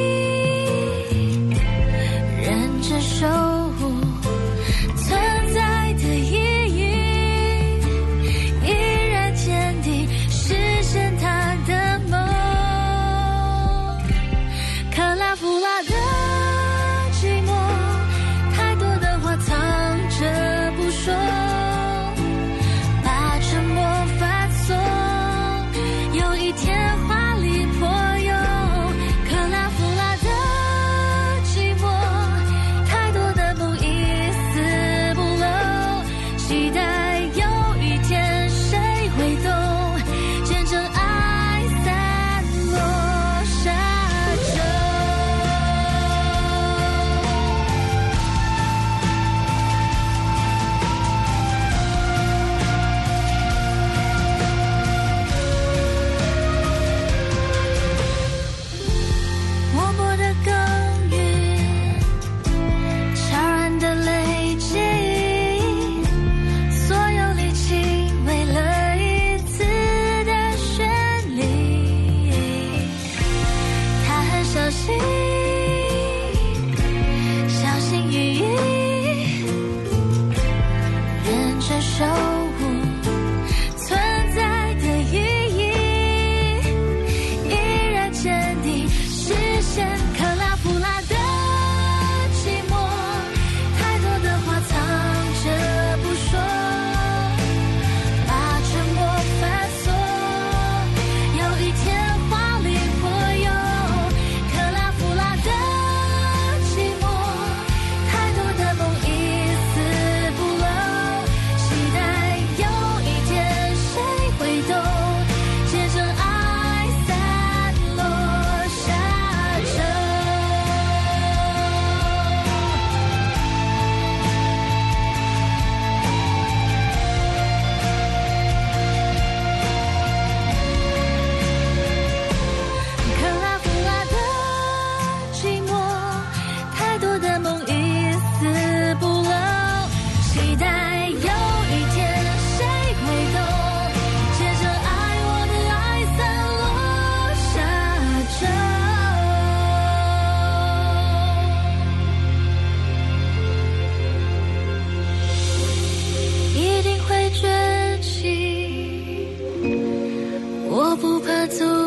[161.48, 161.79] 走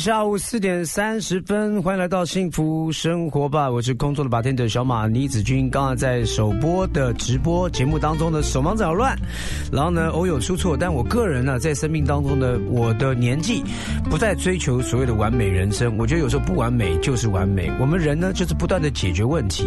[0.00, 3.70] 下午四点三十分，欢迎来到幸福生活吧！
[3.70, 5.68] 我是工作的白天的小马倪子君。
[5.68, 9.14] 刚刚在首播的直播节目当中呢，手忙脚乱，
[9.70, 13.62] 然后呢偶有出错，但我个人呢，在生命当中呢，我的年纪
[14.08, 15.94] 不再追求所谓的完美人生。
[15.98, 17.70] 我觉得有时候不完美就是完美。
[17.78, 19.66] 我们人呢，就是不断的解决问题，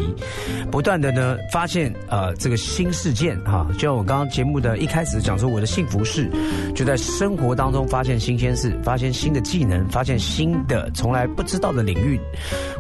[0.72, 3.68] 不断的呢发现呃这个新事件哈。
[3.74, 6.28] 就像我刚刚节目的一开始讲说，我的幸福是
[6.74, 12.20] 就在生活当中发现新鲜事，发现新的技能，发现新的从来不知道的领域，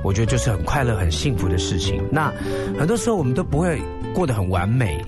[0.03, 2.01] 我觉得就是很快乐、很幸福的事情。
[2.09, 2.33] 那
[2.79, 3.81] 很多时候我们都不会
[4.13, 5.03] 过得很完美，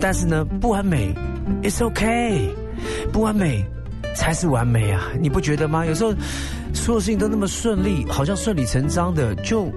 [0.00, 1.14] 但是呢，不完美
[1.62, 2.50] ，it's OK，
[3.12, 3.64] 不完美
[4.14, 5.08] 才是完美啊！
[5.20, 5.86] 你不觉得吗？
[5.86, 6.12] 有时候
[6.76, 9.72] 所有事情都那么顺利，好像顺理成章的，就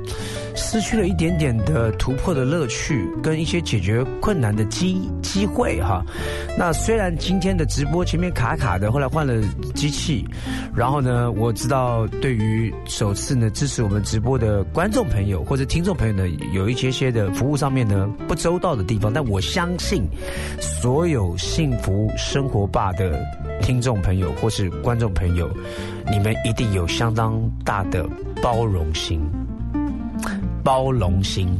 [0.56, 6.04] 失去了一点点的突破的乐趣，跟一些解决困难的机机会哈。
[6.58, 9.42] 那虽然今天的直播前面卡卡的，后来换了
[9.74, 10.26] 机器，
[10.76, 20.04] 然后呢，我知道对于首次呢支持我们直播的观众朋友或者听众朋友呢，有一些些的服务上面呢不周到的地方，但我相信
[20.60, 23.20] 所有幸福生活吧的
[23.62, 25.50] 听众朋友或是观众朋友，
[26.10, 28.08] 你们一定有相当大的
[28.41, 29.22] 包容心，
[30.63, 31.58] 包容心。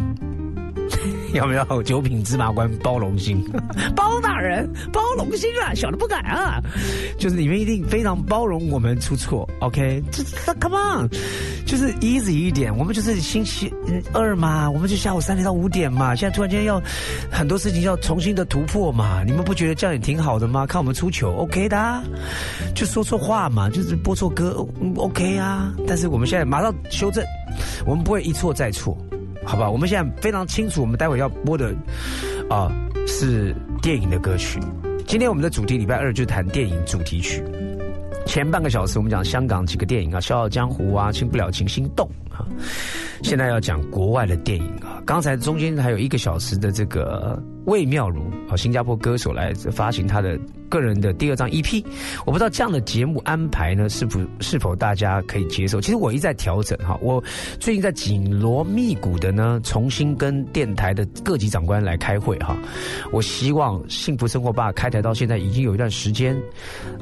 [1.34, 3.44] 要不要九品芝麻官包容心？
[3.96, 6.62] 包大人包容心啊，小的不敢啊。
[7.18, 10.04] 就是你们一定非常包容我们出错，OK？
[10.12, 10.24] 这
[10.60, 11.10] Come on，
[11.66, 12.76] 就是 easy 一点。
[12.76, 13.72] 我们就是星期
[14.14, 16.16] 二嘛，我们就下午三点到五点嘛。
[16.16, 16.82] 现在突然间要
[17.30, 20.66] 很多事情要重新的突破嘛，你们不觉得这样也挺好的吗？
[20.66, 22.04] 看我们出糗，OK 的、啊。
[22.76, 25.74] 就说错话嘛，就是播错歌，OK 啊。
[25.88, 27.24] 但是我们现在马上修正，
[27.86, 28.98] 我们不会一错再错。
[29.50, 31.74] 好吧，我们现在非常清楚，我们待会要播的
[32.52, 32.72] 啊、
[33.08, 34.60] 是电影的歌曲。
[35.08, 37.44] 今天我们的主题礼拜二就谈电影主题曲。
[38.28, 42.46] 前半个小时我们讲香港几个电影啊，《笑傲江湖》啊，《清不了情》、《心动》啊。
[43.24, 45.02] 现在要讲国外的电影啊。
[45.04, 51.86] 刚才中间还有一个小时的这个魏妙如啊，新加坡歌手来发行他的个人的第二张 EP。
[52.26, 55.80] 我不知道这样的节目安排呢，是否是否大家可以接受？
[55.80, 57.24] 其实我一直在调整哈，我
[57.60, 62.58] 最近在紧锣密鼓的呢，重新跟电台的各级长官来开会哈。
[63.12, 66.36] 我希望幸福生活吧开台到现在已经有一段时间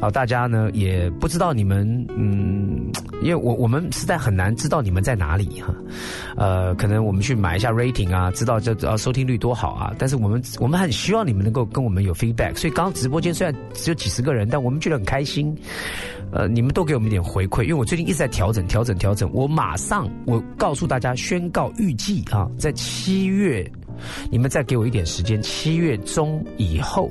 [0.02, 5.74] 啊，大家呢也不知道你们嗯，因为我我们实在很难知道你们在哪里哈。
[6.36, 15.56] 呃，可能我们去买一下 rating 啊，知道这啊收听率多好啊，但是我们我们很希望你们能够跟我们有 feedback，所以刚刚直播间虽然只有几十个人，但我们觉得很开心。
[16.32, 19.32] 呃，你们都给我们一点回馈，因为我最近一直在调整、调整、调整。
[19.34, 23.66] 我马上我告诉大家，宣告预计啊，在七月，
[24.30, 27.10] 你们再给我一点时间，七月中以后，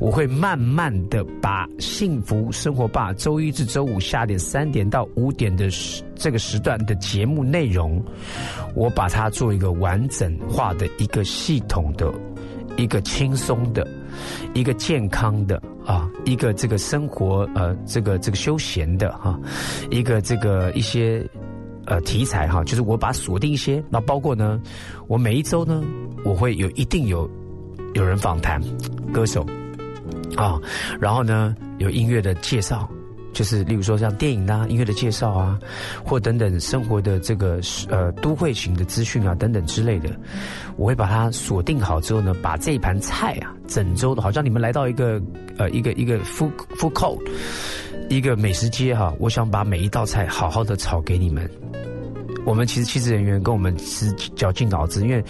[0.00, 8.02] 我会慢慢的把幸福生活吧周一至周五下点三点到五点的时这个时段的节目内容，
[8.74, 12.12] 我把它做一个完整化的一个系统的。
[12.78, 13.86] 一个轻松的，
[14.54, 19.38] 一个健康的啊，一个这个生活呃，这个这个休闲的哈、
[19.90, 21.28] 一个这个一些
[21.84, 24.58] 呃题材哈，就是我把它锁定一些，那包括呢，
[25.08, 25.82] 我每一周呢，
[26.24, 27.28] 我会有一定有
[27.94, 28.62] 有人访谈
[29.12, 29.44] 歌手
[30.36, 30.58] 啊，
[31.00, 32.88] 然后呢有音乐的介绍。
[33.38, 35.56] 就是，例如说像电影啊、音乐的介绍啊，
[36.04, 40.10] 或等等生活的这个呃都会型的资讯啊等等之类的，
[40.76, 45.22] 我会把它锁定好之后呢，把这一盘菜啊，整周的，好像你们来到一个
[45.56, 47.20] 呃一个一个 food food court，
[48.08, 51.48] 一个美食街哈、我想把每一道菜好好的炒给你们。
[52.44, 55.22] 我们其实气质人员跟我们是绞尽脑汁，因为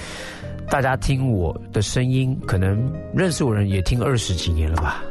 [0.70, 5.04] 大家听我的声音，可能认识我人也听二十几年了吧。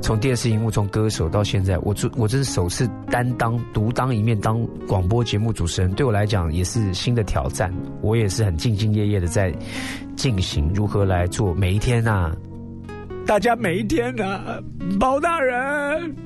[0.00, 7.72] 从电视荧幕，从歌手到现在，我做我这是首次担当独当一面当广播节目主持人，对我来讲也是新的挑战。
[8.00, 9.52] 我也是很兢兢业业的在
[10.16, 12.34] 进行如何来做每一天啊，
[13.26, 14.58] 大家每一天啊，
[14.98, 16.16] 包大人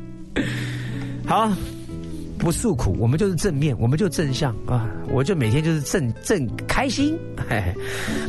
[1.27, 1.51] 好。
[2.43, 4.91] 不诉苦，我们就是正面，我们就正向啊！
[5.13, 7.17] 我就每天就是正正开心。
[7.49, 7.73] 嘿嘿，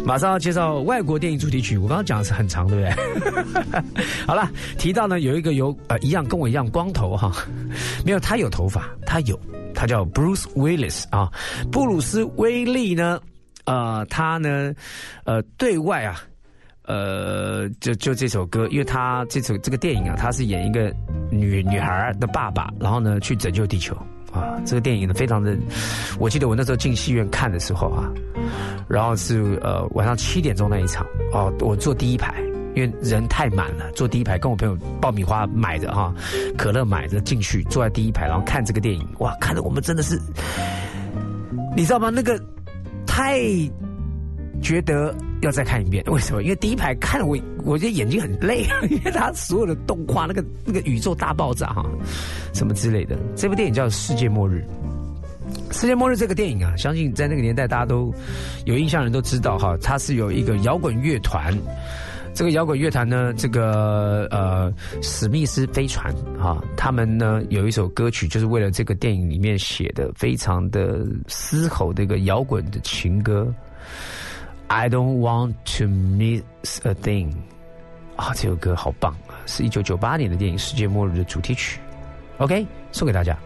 [0.05, 3.82] 马上要介绍外国电影主题曲，我刚刚讲的是很长，对不对？
[4.28, 4.47] 好了，
[4.78, 7.34] 提到呢有一个有呃一样跟我一样光头哈，
[8.05, 9.39] 没有他有头发，他有，
[9.74, 11.32] 他叫 Bruce Willis 啊，
[11.72, 13.20] 布鲁斯威利呢。
[13.66, 14.74] 呃，他呢，
[15.24, 16.22] 呃，对外啊，
[16.86, 20.93] 呃，就就这首歌，因为他这首这个电影啊，他是演一个
[21.29, 23.95] 女女孩的爸爸，然后呢去拯救地球
[24.31, 24.59] 啊。
[24.65, 25.57] 这个电影呢，非常的，
[26.19, 28.11] 我记得我那时候进戏院看的时候啊，
[28.88, 32.34] 然后是呃晚上七点钟那一场哦，我坐第一排。
[32.75, 36.11] 因为人太满了，坐第一排，跟我朋友爆米花买的哈，
[36.57, 40.19] 可乐买的进去，坐在第一排，然后看这个电影，哇，看的我们真的是，
[41.77, 42.09] 你知道吗？
[42.09, 42.36] 那个
[43.05, 43.39] 太
[44.59, 45.13] 觉得
[45.46, 46.44] 要再看一遍，为什么？
[46.44, 51.86] 因为第一排看我，我觉得眼睛很累啊， 因为他所有的动画，那个那个宇宙大爆炸哈，
[52.54, 53.18] 什么之类的。
[53.36, 54.66] 这部电影叫《世界末日》，
[55.78, 58.14] 《世界末日》这个电影啊，相信在那个年代大家都
[58.66, 61.54] 有印象人都知道哈，它是有一个摇滚乐团。
[62.36, 64.74] 这个摇滚乐团呢，这个呃
[65.04, 73.54] 史密斯飞船啊，他们呢有一首歌曲，就是为了这个电影里面写的，非常的嘶吼的一个摇滚的情歌。
[74.76, 77.32] I don't want to miss a thing，
[78.15, 81.80] 啊，这首歌好棒啊，是一九九八年的电影《世界末日》的主题曲。
[82.39, 83.38] OK，送给大家。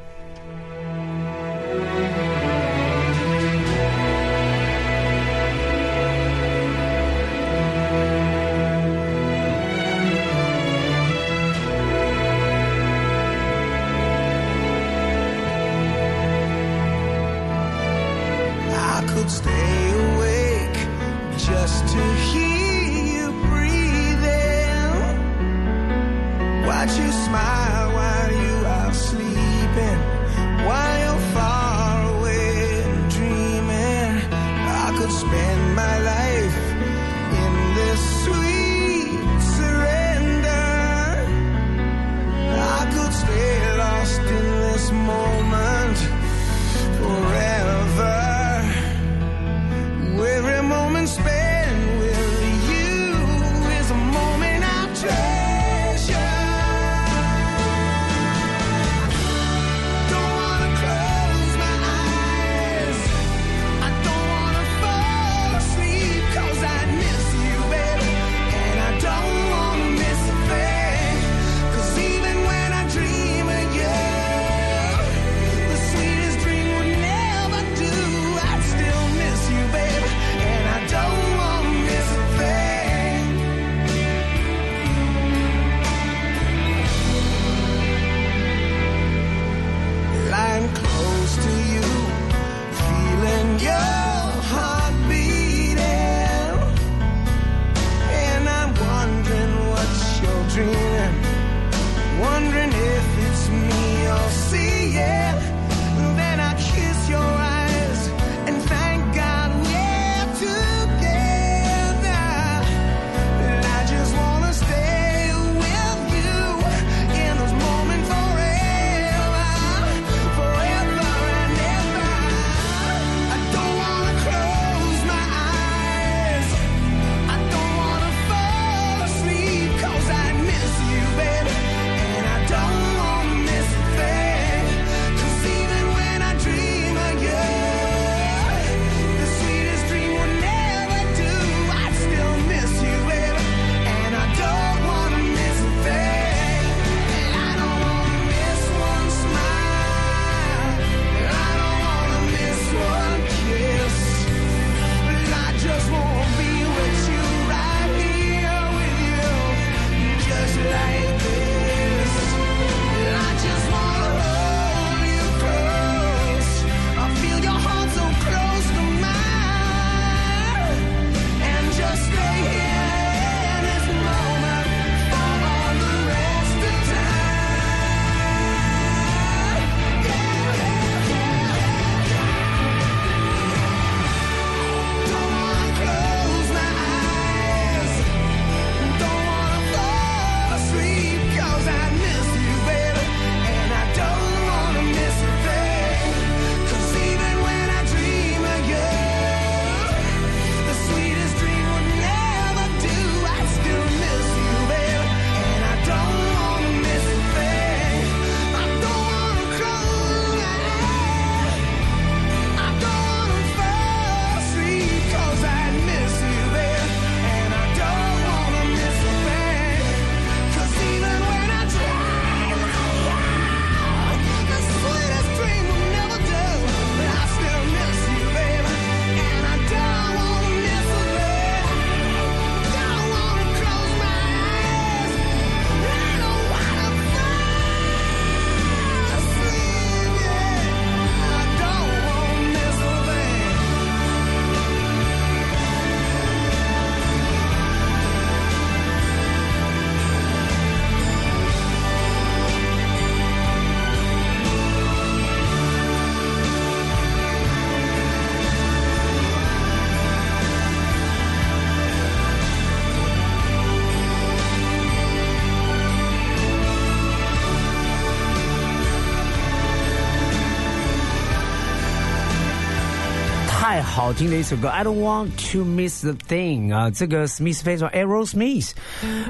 [273.98, 278.70] 好听的一首歌，I don't want to miss the thing 啊，这个 Smith 非常 Aerosmith，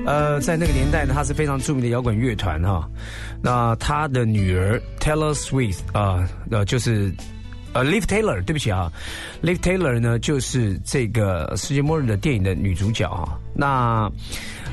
[0.05, 2.86] 呃，在那个年代呢，他是非常著名的摇滚乐团哈。
[3.41, 7.09] 那他的女儿 Taylor Swift 啊，呃，就是
[7.78, 8.91] 呃 Liv Taylor，对不起啊
[9.43, 13.38] ，Liv Taylor 呢，就是这个世界末日的电影的女主角啊。
[13.53, 14.11] 那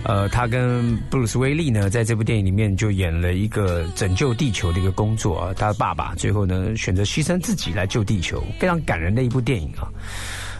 [0.05, 5.53] 呃，她跟布鲁斯威利呢，在这部电影里面就演了一个拯救地球的一个工作啊。
[5.55, 9.85] 他的爸爸最后呢，选择牺牲自己来救地球，非常感人的一部电影啊。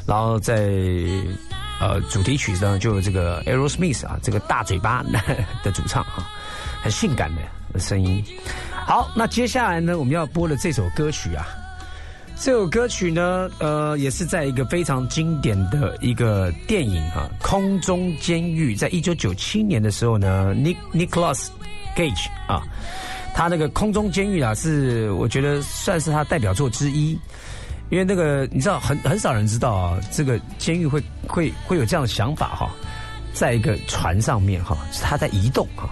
[0.07, 0.69] 然后在
[1.81, 5.03] 呃主题曲上就有这个 Aerosmith 啊，这个大嘴巴
[5.65, 6.29] 的主唱啊，
[6.83, 7.31] 很性感
[7.73, 8.23] 的声音。
[8.87, 11.47] 好，那接下来呢，我们要播的这首歌曲啊。
[12.37, 18.75] 这首歌曲呢，呃，也是在一个非常经典的一个电影啊，《空中监狱》。
[18.79, 21.47] 在一九九七年的时候呢，Nick Nicholas
[21.97, 22.63] Gage 啊，
[23.35, 27.19] 他那个《空中监狱》啊，是我觉得算是他代表作之一。
[27.91, 32.71] 因为那个你知道，很很少人知道啊，这个监狱会会会有这样的想法哈，
[33.33, 35.89] 在一个船上面哈，他在移动哈。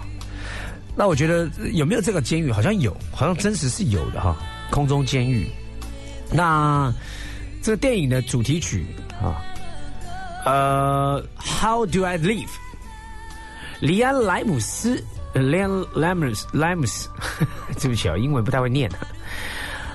[0.97, 2.51] 那我觉得有没有这个监狱？
[2.51, 4.37] 好像有，好像真实是有的哈，
[4.75, 5.45] 《空中监狱》。
[6.33, 6.93] 那
[7.63, 8.87] 这个电影的主题曲
[9.23, 9.43] 啊，
[10.45, 12.49] 呃，How do I live？
[13.81, 15.03] 李安·莱姆斯
[15.35, 17.07] ，Liam Lemus Lemus，
[17.81, 18.91] 对不起啊，英文不太会念。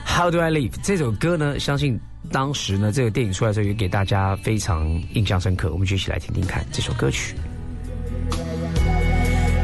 [0.05, 0.71] How do I live？
[0.83, 1.99] 这首歌呢，相信
[2.31, 5.71] 当时呢，这个电影出来的时候也给大家非常印象深刻。
[5.71, 7.35] 我们就一起来听听看这首歌曲。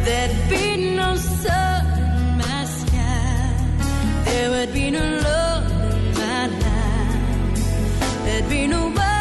[0.06, 3.56] There'd be no sun in my sky.
[4.26, 5.53] There would be no love.
[8.44, 9.13] There'd be no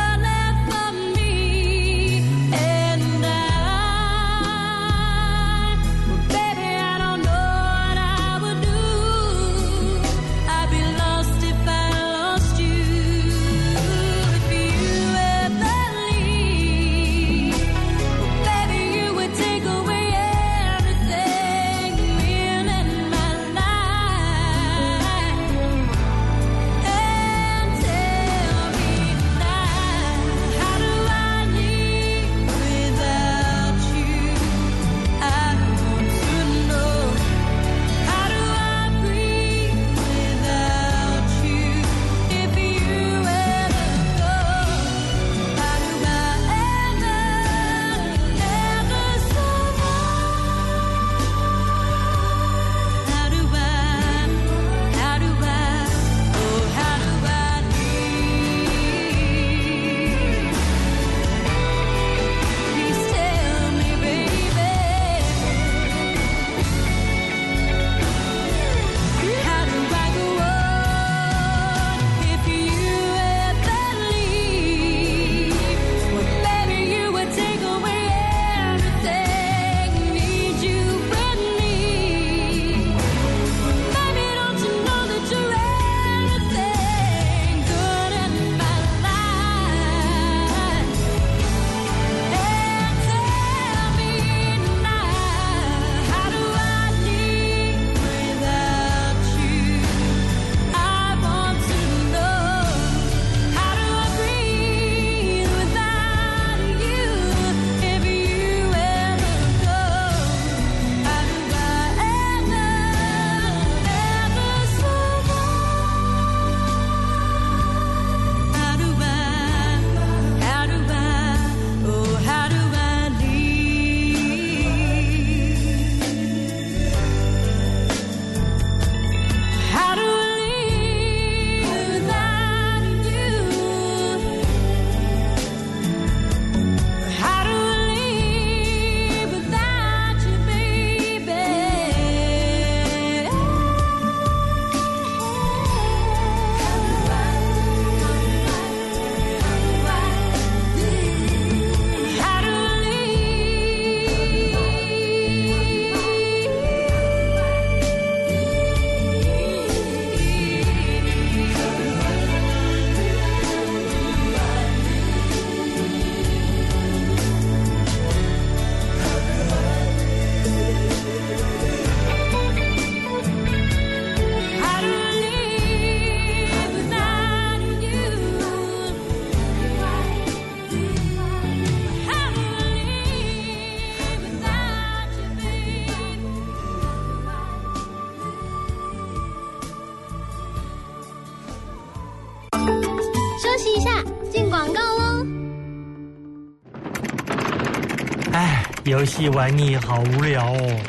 [199.03, 200.81] 游戏玩腻，好无聊哦。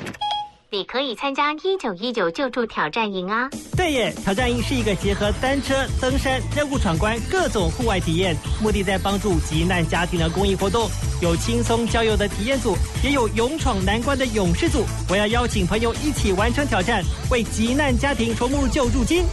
[0.70, 3.50] 你可以参加一九一九救助挑战营啊！
[3.76, 10.88] 对耶，挑战营是一个结合单车、登山、任务闯关各种户外体验，目的在帮助急难家庭的公益活动。
[11.24, 14.86] 有轻松郊游的体验组，也有勇闯难关的勇士组。
[15.10, 19.26] 我要邀请朋友一起完成挑战，为急难家庭筹募救助金。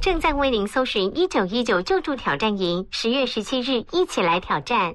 [0.00, 4.94] 正在为您搜寻一九一九救助挑战营，十月十七日一起来挑战。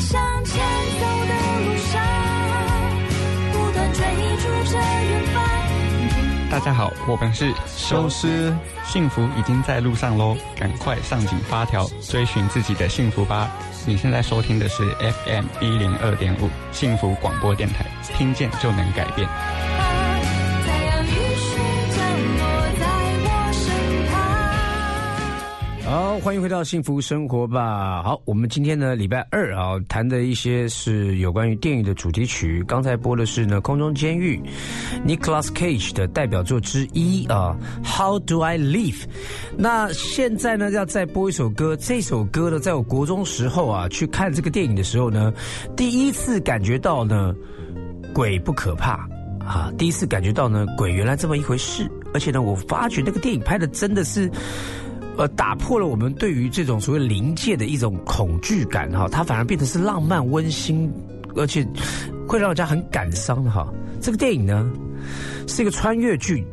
[0.00, 0.60] 向前
[1.00, 2.02] 走的路上，
[3.52, 4.04] 不断追
[4.36, 5.42] 逐着远方。
[6.50, 13.50] 大家好，我们是修斯，幸福已经在路上喽，赶快上紧发条，追寻自己的幸福吧。
[13.86, 17.84] 你现在收听的是 FM 一零二点五幸福广播电台，
[18.16, 19.28] 听见就能改变。
[25.94, 28.02] 好，欢迎回到幸福生活吧。
[28.02, 32.64] 好，我们今天呢，礼拜二啊，谈的一些是有关于电影的主题曲。
[32.66, 34.36] 刚才播的是呢，《空中监狱》
[35.06, 39.02] ，Nicolas Cage 的代表作之一啊，《How Do I Live》。
[39.56, 41.76] 那现在呢，要再播一首歌。
[41.76, 45.32] 这首歌呢，在我国中时候啊，去看这个电影的时候呢，
[45.76, 47.32] 第一次感觉到呢，
[48.12, 48.94] 鬼不可怕
[49.46, 51.88] 啊，第一次感觉到呢，鬼原来这么一回事。
[52.12, 54.28] 而且呢，我发觉那个电影拍的真的是。
[55.16, 60.92] 呃，打破了我们对于这种所谓临界的一种恐惧感哈，它反而变得是浪漫温馨，
[61.36, 61.64] 而且
[62.26, 63.72] 会让人家很感伤的哈。
[64.00, 64.68] 这个电影呢，
[65.46, 66.44] 是一个穿越剧，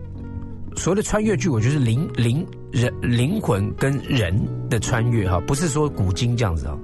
[0.76, 4.40] 所谓的穿越剧，我觉得是灵灵人灵魂跟人
[4.70, 6.78] 的穿越哈，不是说古今这样子啊。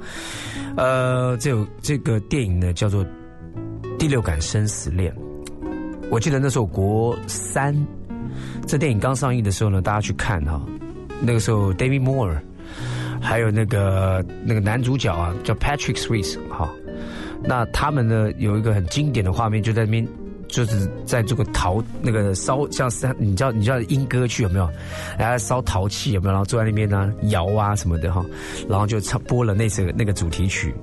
[0.77, 3.05] 呃，这这个电影呢叫做
[3.99, 5.13] 《第六感生死恋》，
[6.09, 7.75] 我记得那时候国三，
[8.65, 10.59] 这电影刚上映的时候呢，大家去看哈。
[11.21, 12.37] 那个时候，David Moore，
[13.21, 16.69] 还有那个那个男主角啊，叫 Patrick Swayze 哈。
[17.43, 20.07] 那他们呢有一个很经典的画面，就在那边，
[20.47, 24.69] 就是在这个陶那个烧，像三你知道你知道莺歌剧有没有？
[25.17, 26.31] 然后烧陶器有没有？
[26.31, 28.25] 然后坐在那边呢摇啊什么的哈。
[28.67, 30.73] 然后就唱播了那首那个主题曲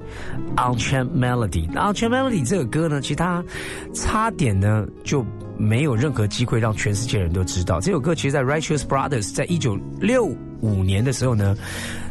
[0.57, 1.69] 《Unchain Melody》。
[1.75, 3.45] 《Unchain Melody》这个歌呢，其实它
[3.93, 5.25] 差点呢就。
[5.57, 8.13] 没有任何机会让全世界人都知道这首歌。
[8.13, 10.25] 其实，在 Righteous Brothers 在一九六
[10.61, 11.57] 五年的时候呢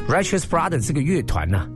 [0.08, 1.68] ，Righteous Brothers 这个乐团呢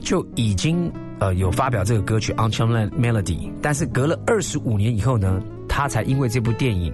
[0.00, 0.88] 就已经
[1.20, 6.92] 呃有发表这个歌曲《Unchained Melody》，但是隔了二十五年以后呢，他才因为这部电影，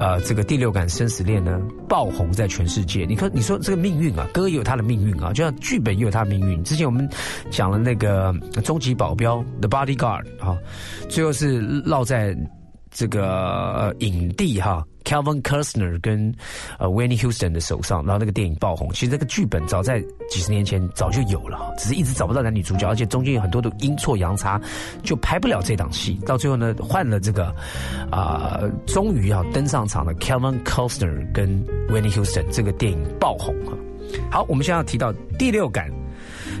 [0.00, 3.04] 呃，这个《第六感生死恋》呢爆红在全世界。
[3.04, 6.64] 你看，你说这个命运啊，歌也有它的命运啊，就像剧本也有它的命运。
[6.64, 7.08] 之前我们
[7.50, 8.32] 讲了那个
[8.62, 10.58] 《终极保镖》The Bodyguard 啊，
[11.08, 12.36] 最后是落在。
[12.92, 16.34] 这个影帝哈 Kevin Costner 跟
[16.78, 18.92] 呃 Winnie Houston 的手上，然后那个电影爆红。
[18.92, 24.60] 其实这个剧本早在几十年前早就有了，只是一直找不到男女主角，而且中间有很多的阴错阳差，
[25.04, 26.14] 就拍不了这档戏。
[26.26, 27.54] 到最后呢，换了这个
[28.10, 33.72] 啊，终于要登上场的 Kevin Costner 跟 Winnie Houston，这个电影爆红啊。
[34.30, 35.88] 好，我们现在要提到第六感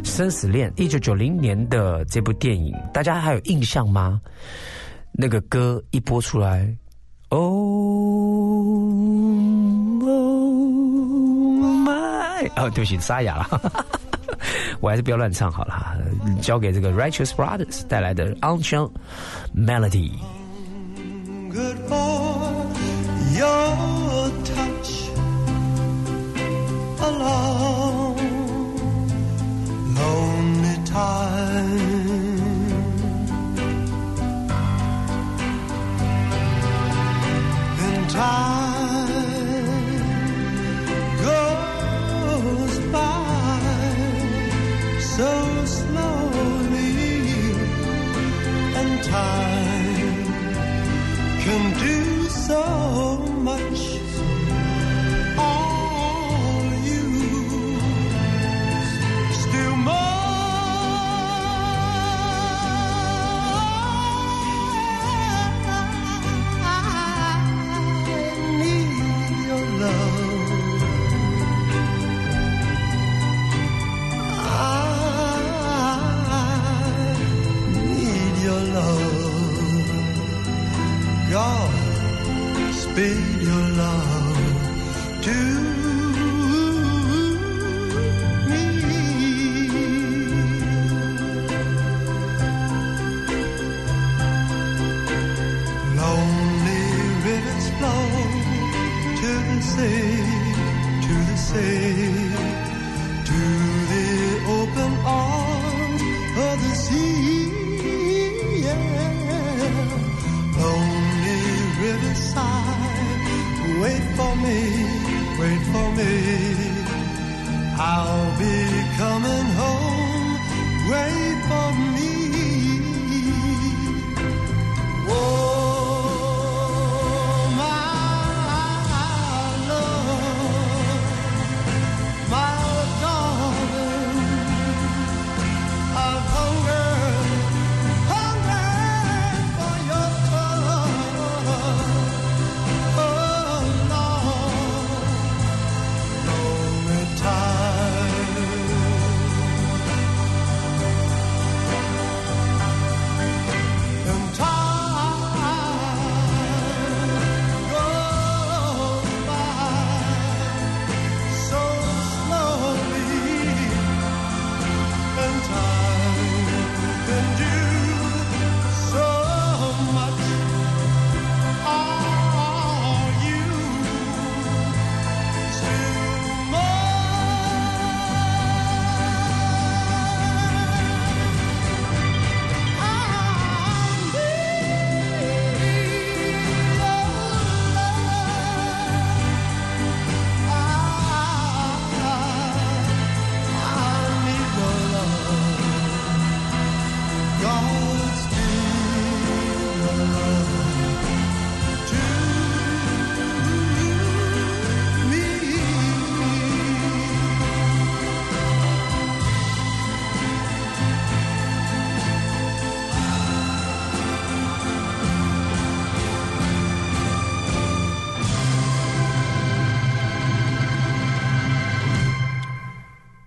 [0.04, 4.20] 生死恋，一九九零年的这部电影，大家还有印象吗？
[5.12, 6.70] 那个歌一播出来
[7.30, 8.25] 哦
[12.56, 13.60] 哦，对不起，沙哑了，
[14.80, 15.96] 我还是不要乱唱好了，
[16.40, 18.90] 交给这个 Righteous Brothers 带来的《Unchained
[19.54, 20.10] Melody》。
[21.56, 22.66] good for
[23.34, 25.08] your touch
[27.00, 28.16] along
[29.94, 32.06] lonely time.
[37.78, 38.75] In time
[45.86, 46.92] slowly,
[48.80, 50.24] and time
[51.44, 54.05] can do so much.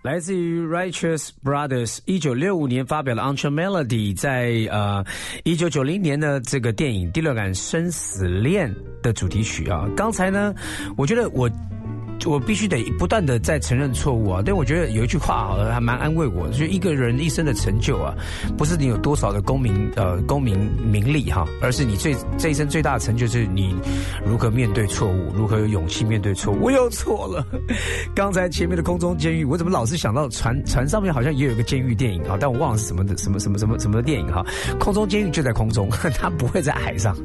[0.09, 5.05] 来自于 Righteous Brothers，一九六五年发表的《u n c h a Melody》，在呃
[5.43, 9.87] 一九九零年的这个电影《第六感生死恋》的主题曲啊。
[9.95, 10.51] 刚才呢，
[10.97, 11.47] 我觉得我。
[12.25, 14.41] 我必须得不断的在承认错误啊！
[14.45, 18.13] 但我觉得有一句话好了，还蛮安慰我，就一个人一生的成就啊，
[18.57, 23.73] 不是你有多少的功名呃功名名利哈，而是你最这一生最大的成就是你
[24.25, 26.59] 如何面对错误，如何有勇气面对错误。
[26.61, 27.45] 我又错了，
[28.13, 32.37] 刚才前面的空中监狱，我怎么老是想到船船上面好像也有一个监狱电影啊？
[32.37, 34.45] 但我忘了是什么的什么什么什么什么的电影哈。
[34.77, 35.89] 空中监狱就在空中，
[36.19, 37.15] 它不会在海上。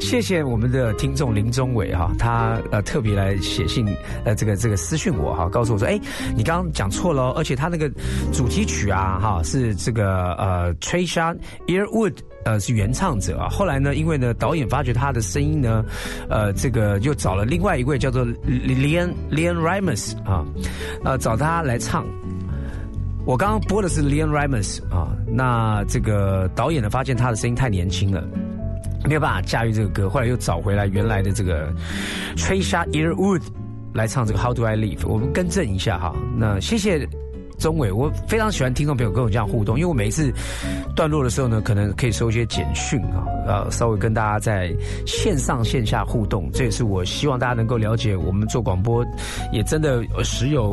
[0.00, 3.86] 谢谢我们的听众林宗伟哈，他呃特别来写信
[4.22, 4.33] 呃。
[4.34, 5.98] 这个这个私讯我哈，告诉我说，哎，
[6.36, 7.90] 你刚刚讲错了，而且他那个
[8.32, 13.48] 主题曲啊，哈，是这个呃，Trisha Earwood 呃是原唱者啊。
[13.48, 15.84] 后来呢，因为呢导演发觉他的声音呢，
[16.28, 20.44] 呃，这个又找了另外一位叫做 Leon Leon Rimes 啊，
[21.04, 22.04] 呃，找他来唱。
[23.26, 28.22] 我刚刚播的是 Leon Rimes 啊，那这个导演呢发现他的声音太年轻了。
[29.06, 31.70] 没有办法驾驭这个歌，后来又找回来原来的这个
[32.36, 33.42] Trisha Earwood。
[33.94, 35.06] 来唱这个 How Do I Live？
[35.06, 36.12] 我们更正一下哈。
[36.36, 37.08] 那谢谢
[37.58, 40.32] 钟伟，我非常喜欢听众朋友跟我这样互动，因为我每一次
[40.96, 44.74] 段落的时候呢，可能可以收一些简讯啊，呃，稍微跟大家在
[45.06, 46.50] 线上线下互动。
[46.52, 49.04] 这也是我希望大家能够了解，我们做广播
[49.52, 50.64] 也真的时有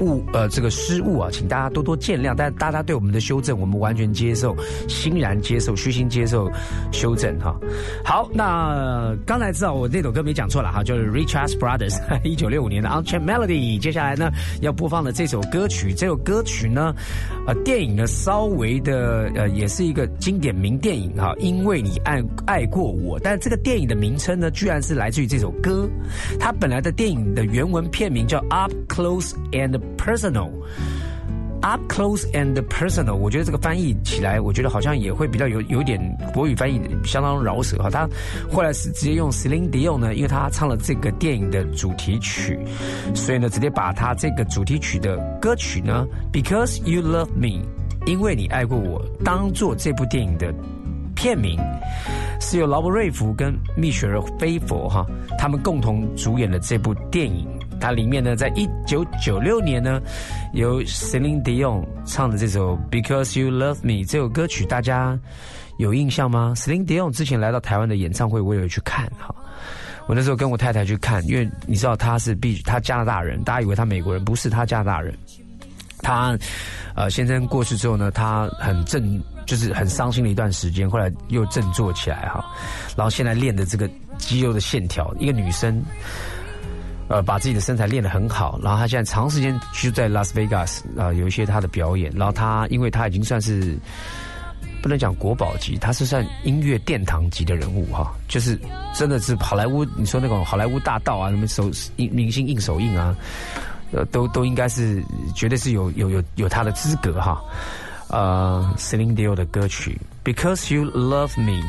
[0.00, 2.34] 误呃这个失误啊，请大家多多见谅。
[2.36, 4.56] 但大家对我们的修正，我们完全接受，
[4.88, 6.50] 欣然接受，虚心接受
[6.92, 7.56] 修正哈。
[8.04, 13.78] 好，那刚才知道我那首歌没讲错了哈，就是 Richards Brothers 一九六五年的《Unchained Melody》。
[13.78, 14.30] 接下来呢，
[14.60, 15.92] 要播放的这首歌曲。
[15.92, 16.94] 这首歌曲呢，
[17.46, 25.90] 呃，电影呢稍微的呃，也是一个经典名电影哈，因为你你爱爱过我，但这个电影的名称呢，居然是来自于这首歌，
[26.38, 30.48] 它本来的电影的原文片名叫《Up Close and Personal》。
[31.62, 36.00] Up close and personal，我觉得这个翻译起来，我觉得好像也会比较有有点
[36.32, 37.90] 国语翻译相当饶舌哈。
[37.90, 38.08] 他
[38.50, 42.58] 后来是直接用 Celine Dion 呢，因为他唱了这个电影的主题曲，
[43.14, 47.62] 所以呢，直接把他这个主题曲的歌曲呢，Because You Love Me，
[48.06, 50.54] 因为你爱过我，当做这部电影的
[51.20, 51.60] 片名，
[52.40, 55.04] 是由劳勃瑞福跟蜜雪儿菲佛哈
[55.38, 57.46] 他们共同主演的这部电影。
[57.78, 60.00] 它里面呢，在一九九六年呢，
[60.54, 65.18] 由 Celine Dion 唱的这首《Because You Love Me》这首歌曲，大家
[65.76, 69.34] 有印象吗？Celine Dion 之前来到台湾的演唱会，我有去看哈。
[70.06, 75.14] 我那时候跟我太太去看，因为你知道他是必他加拿大人，大家以为他美国人，不是他加拿大人。
[76.02, 76.36] 他
[76.94, 82.44] 呃先生过世之后呢，他很振，就是很伤心的一段时间，后来又振作起来哈，
[82.96, 83.88] 然后现在练的这个
[84.18, 85.82] 肌肉的线条，一个女生。
[87.12, 93.76] 呃，把自己的身材练得很好，然后她现在长时间居住在拉斯维加斯啊，有一些她的表演，然后她因为她已经算是
[94.80, 98.56] 不能讲国宝级，她是算音乐殿堂级的人物哈，就是
[98.94, 103.12] 真的是好莱坞，你说那种好莱坞大道啊，什么手印明星印手印啊，
[103.92, 105.02] 呃，都都应该是
[105.34, 107.40] 绝对是有有有有他的资格哈。
[108.08, 111.62] 呃，Celine Dion 的歌曲《Because You Love Me》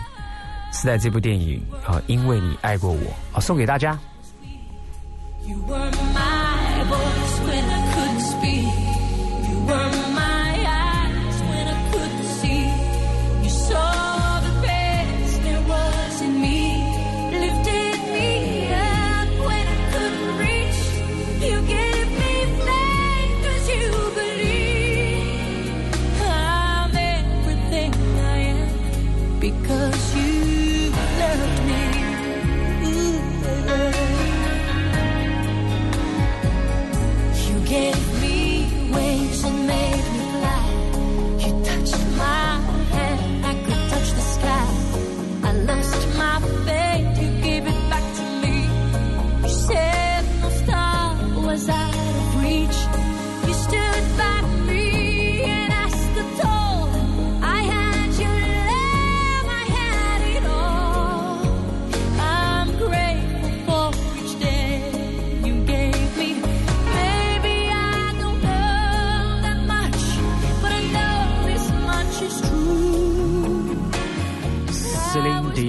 [0.73, 3.97] 是在这部电影啊，因为你爱过我啊，送给大家。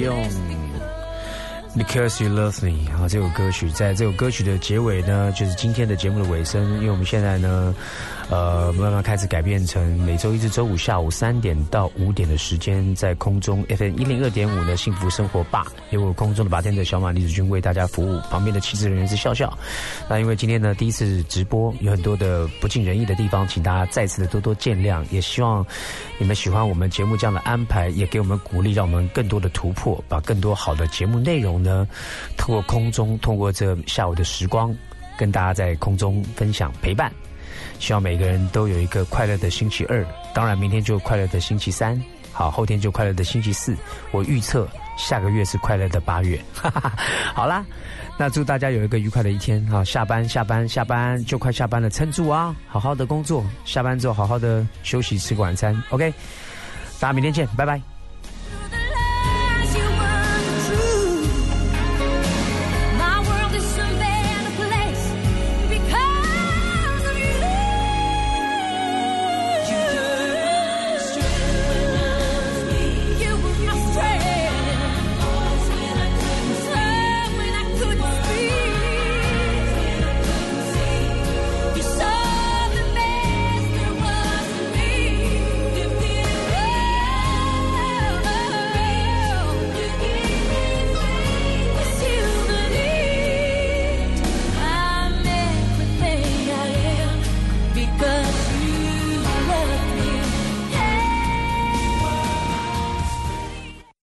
[0.02, 0.28] 用。
[1.74, 6.62] Because you love me 啊，这首歌曲在这首歌曲的结尾呢，就是今天的节目的尾声。
[6.74, 7.74] 因为我们现在呢，
[8.32, 19.52] 呃，慢慢开始改变成每周一至周五下午三点到五点的时间，在空中 FM 一零二点五的幸福生活吧，由我空中的白天的小马李子君为大家服务，旁边的气质人员是笑笑。
[20.08, 25.62] 那因为今天呢第一次直播，有很多的不尽人意的地方，请大家再次的多多见谅，也希望
[26.16, 31.86] 你们喜欢我们节目这样的安排，也给我们鼓励，让我们更多的突破，把更多好的节目内容呢，
[32.38, 34.74] 透过空中，通过这下午的时光，
[35.18, 37.12] 跟大家在空中分享陪伴。
[37.82, 43.76] 希望每个人都有一个快乐的星期二，当然明天就快乐的星期三，好，后天就快乐的星期四。
[44.12, 46.40] 我预测下个月是快乐的八月。
[46.54, 46.92] 哈哈哈。
[47.34, 47.66] 好啦，
[48.16, 55.76] 那祝大家有一个愉快的一天好，下班下班下班就快下班了，撑住啊，好好的工作，下班之后好好的休息，吃个晚餐。
[55.90, 56.08] OK，
[57.00, 57.91] 大家明天见，拜拜。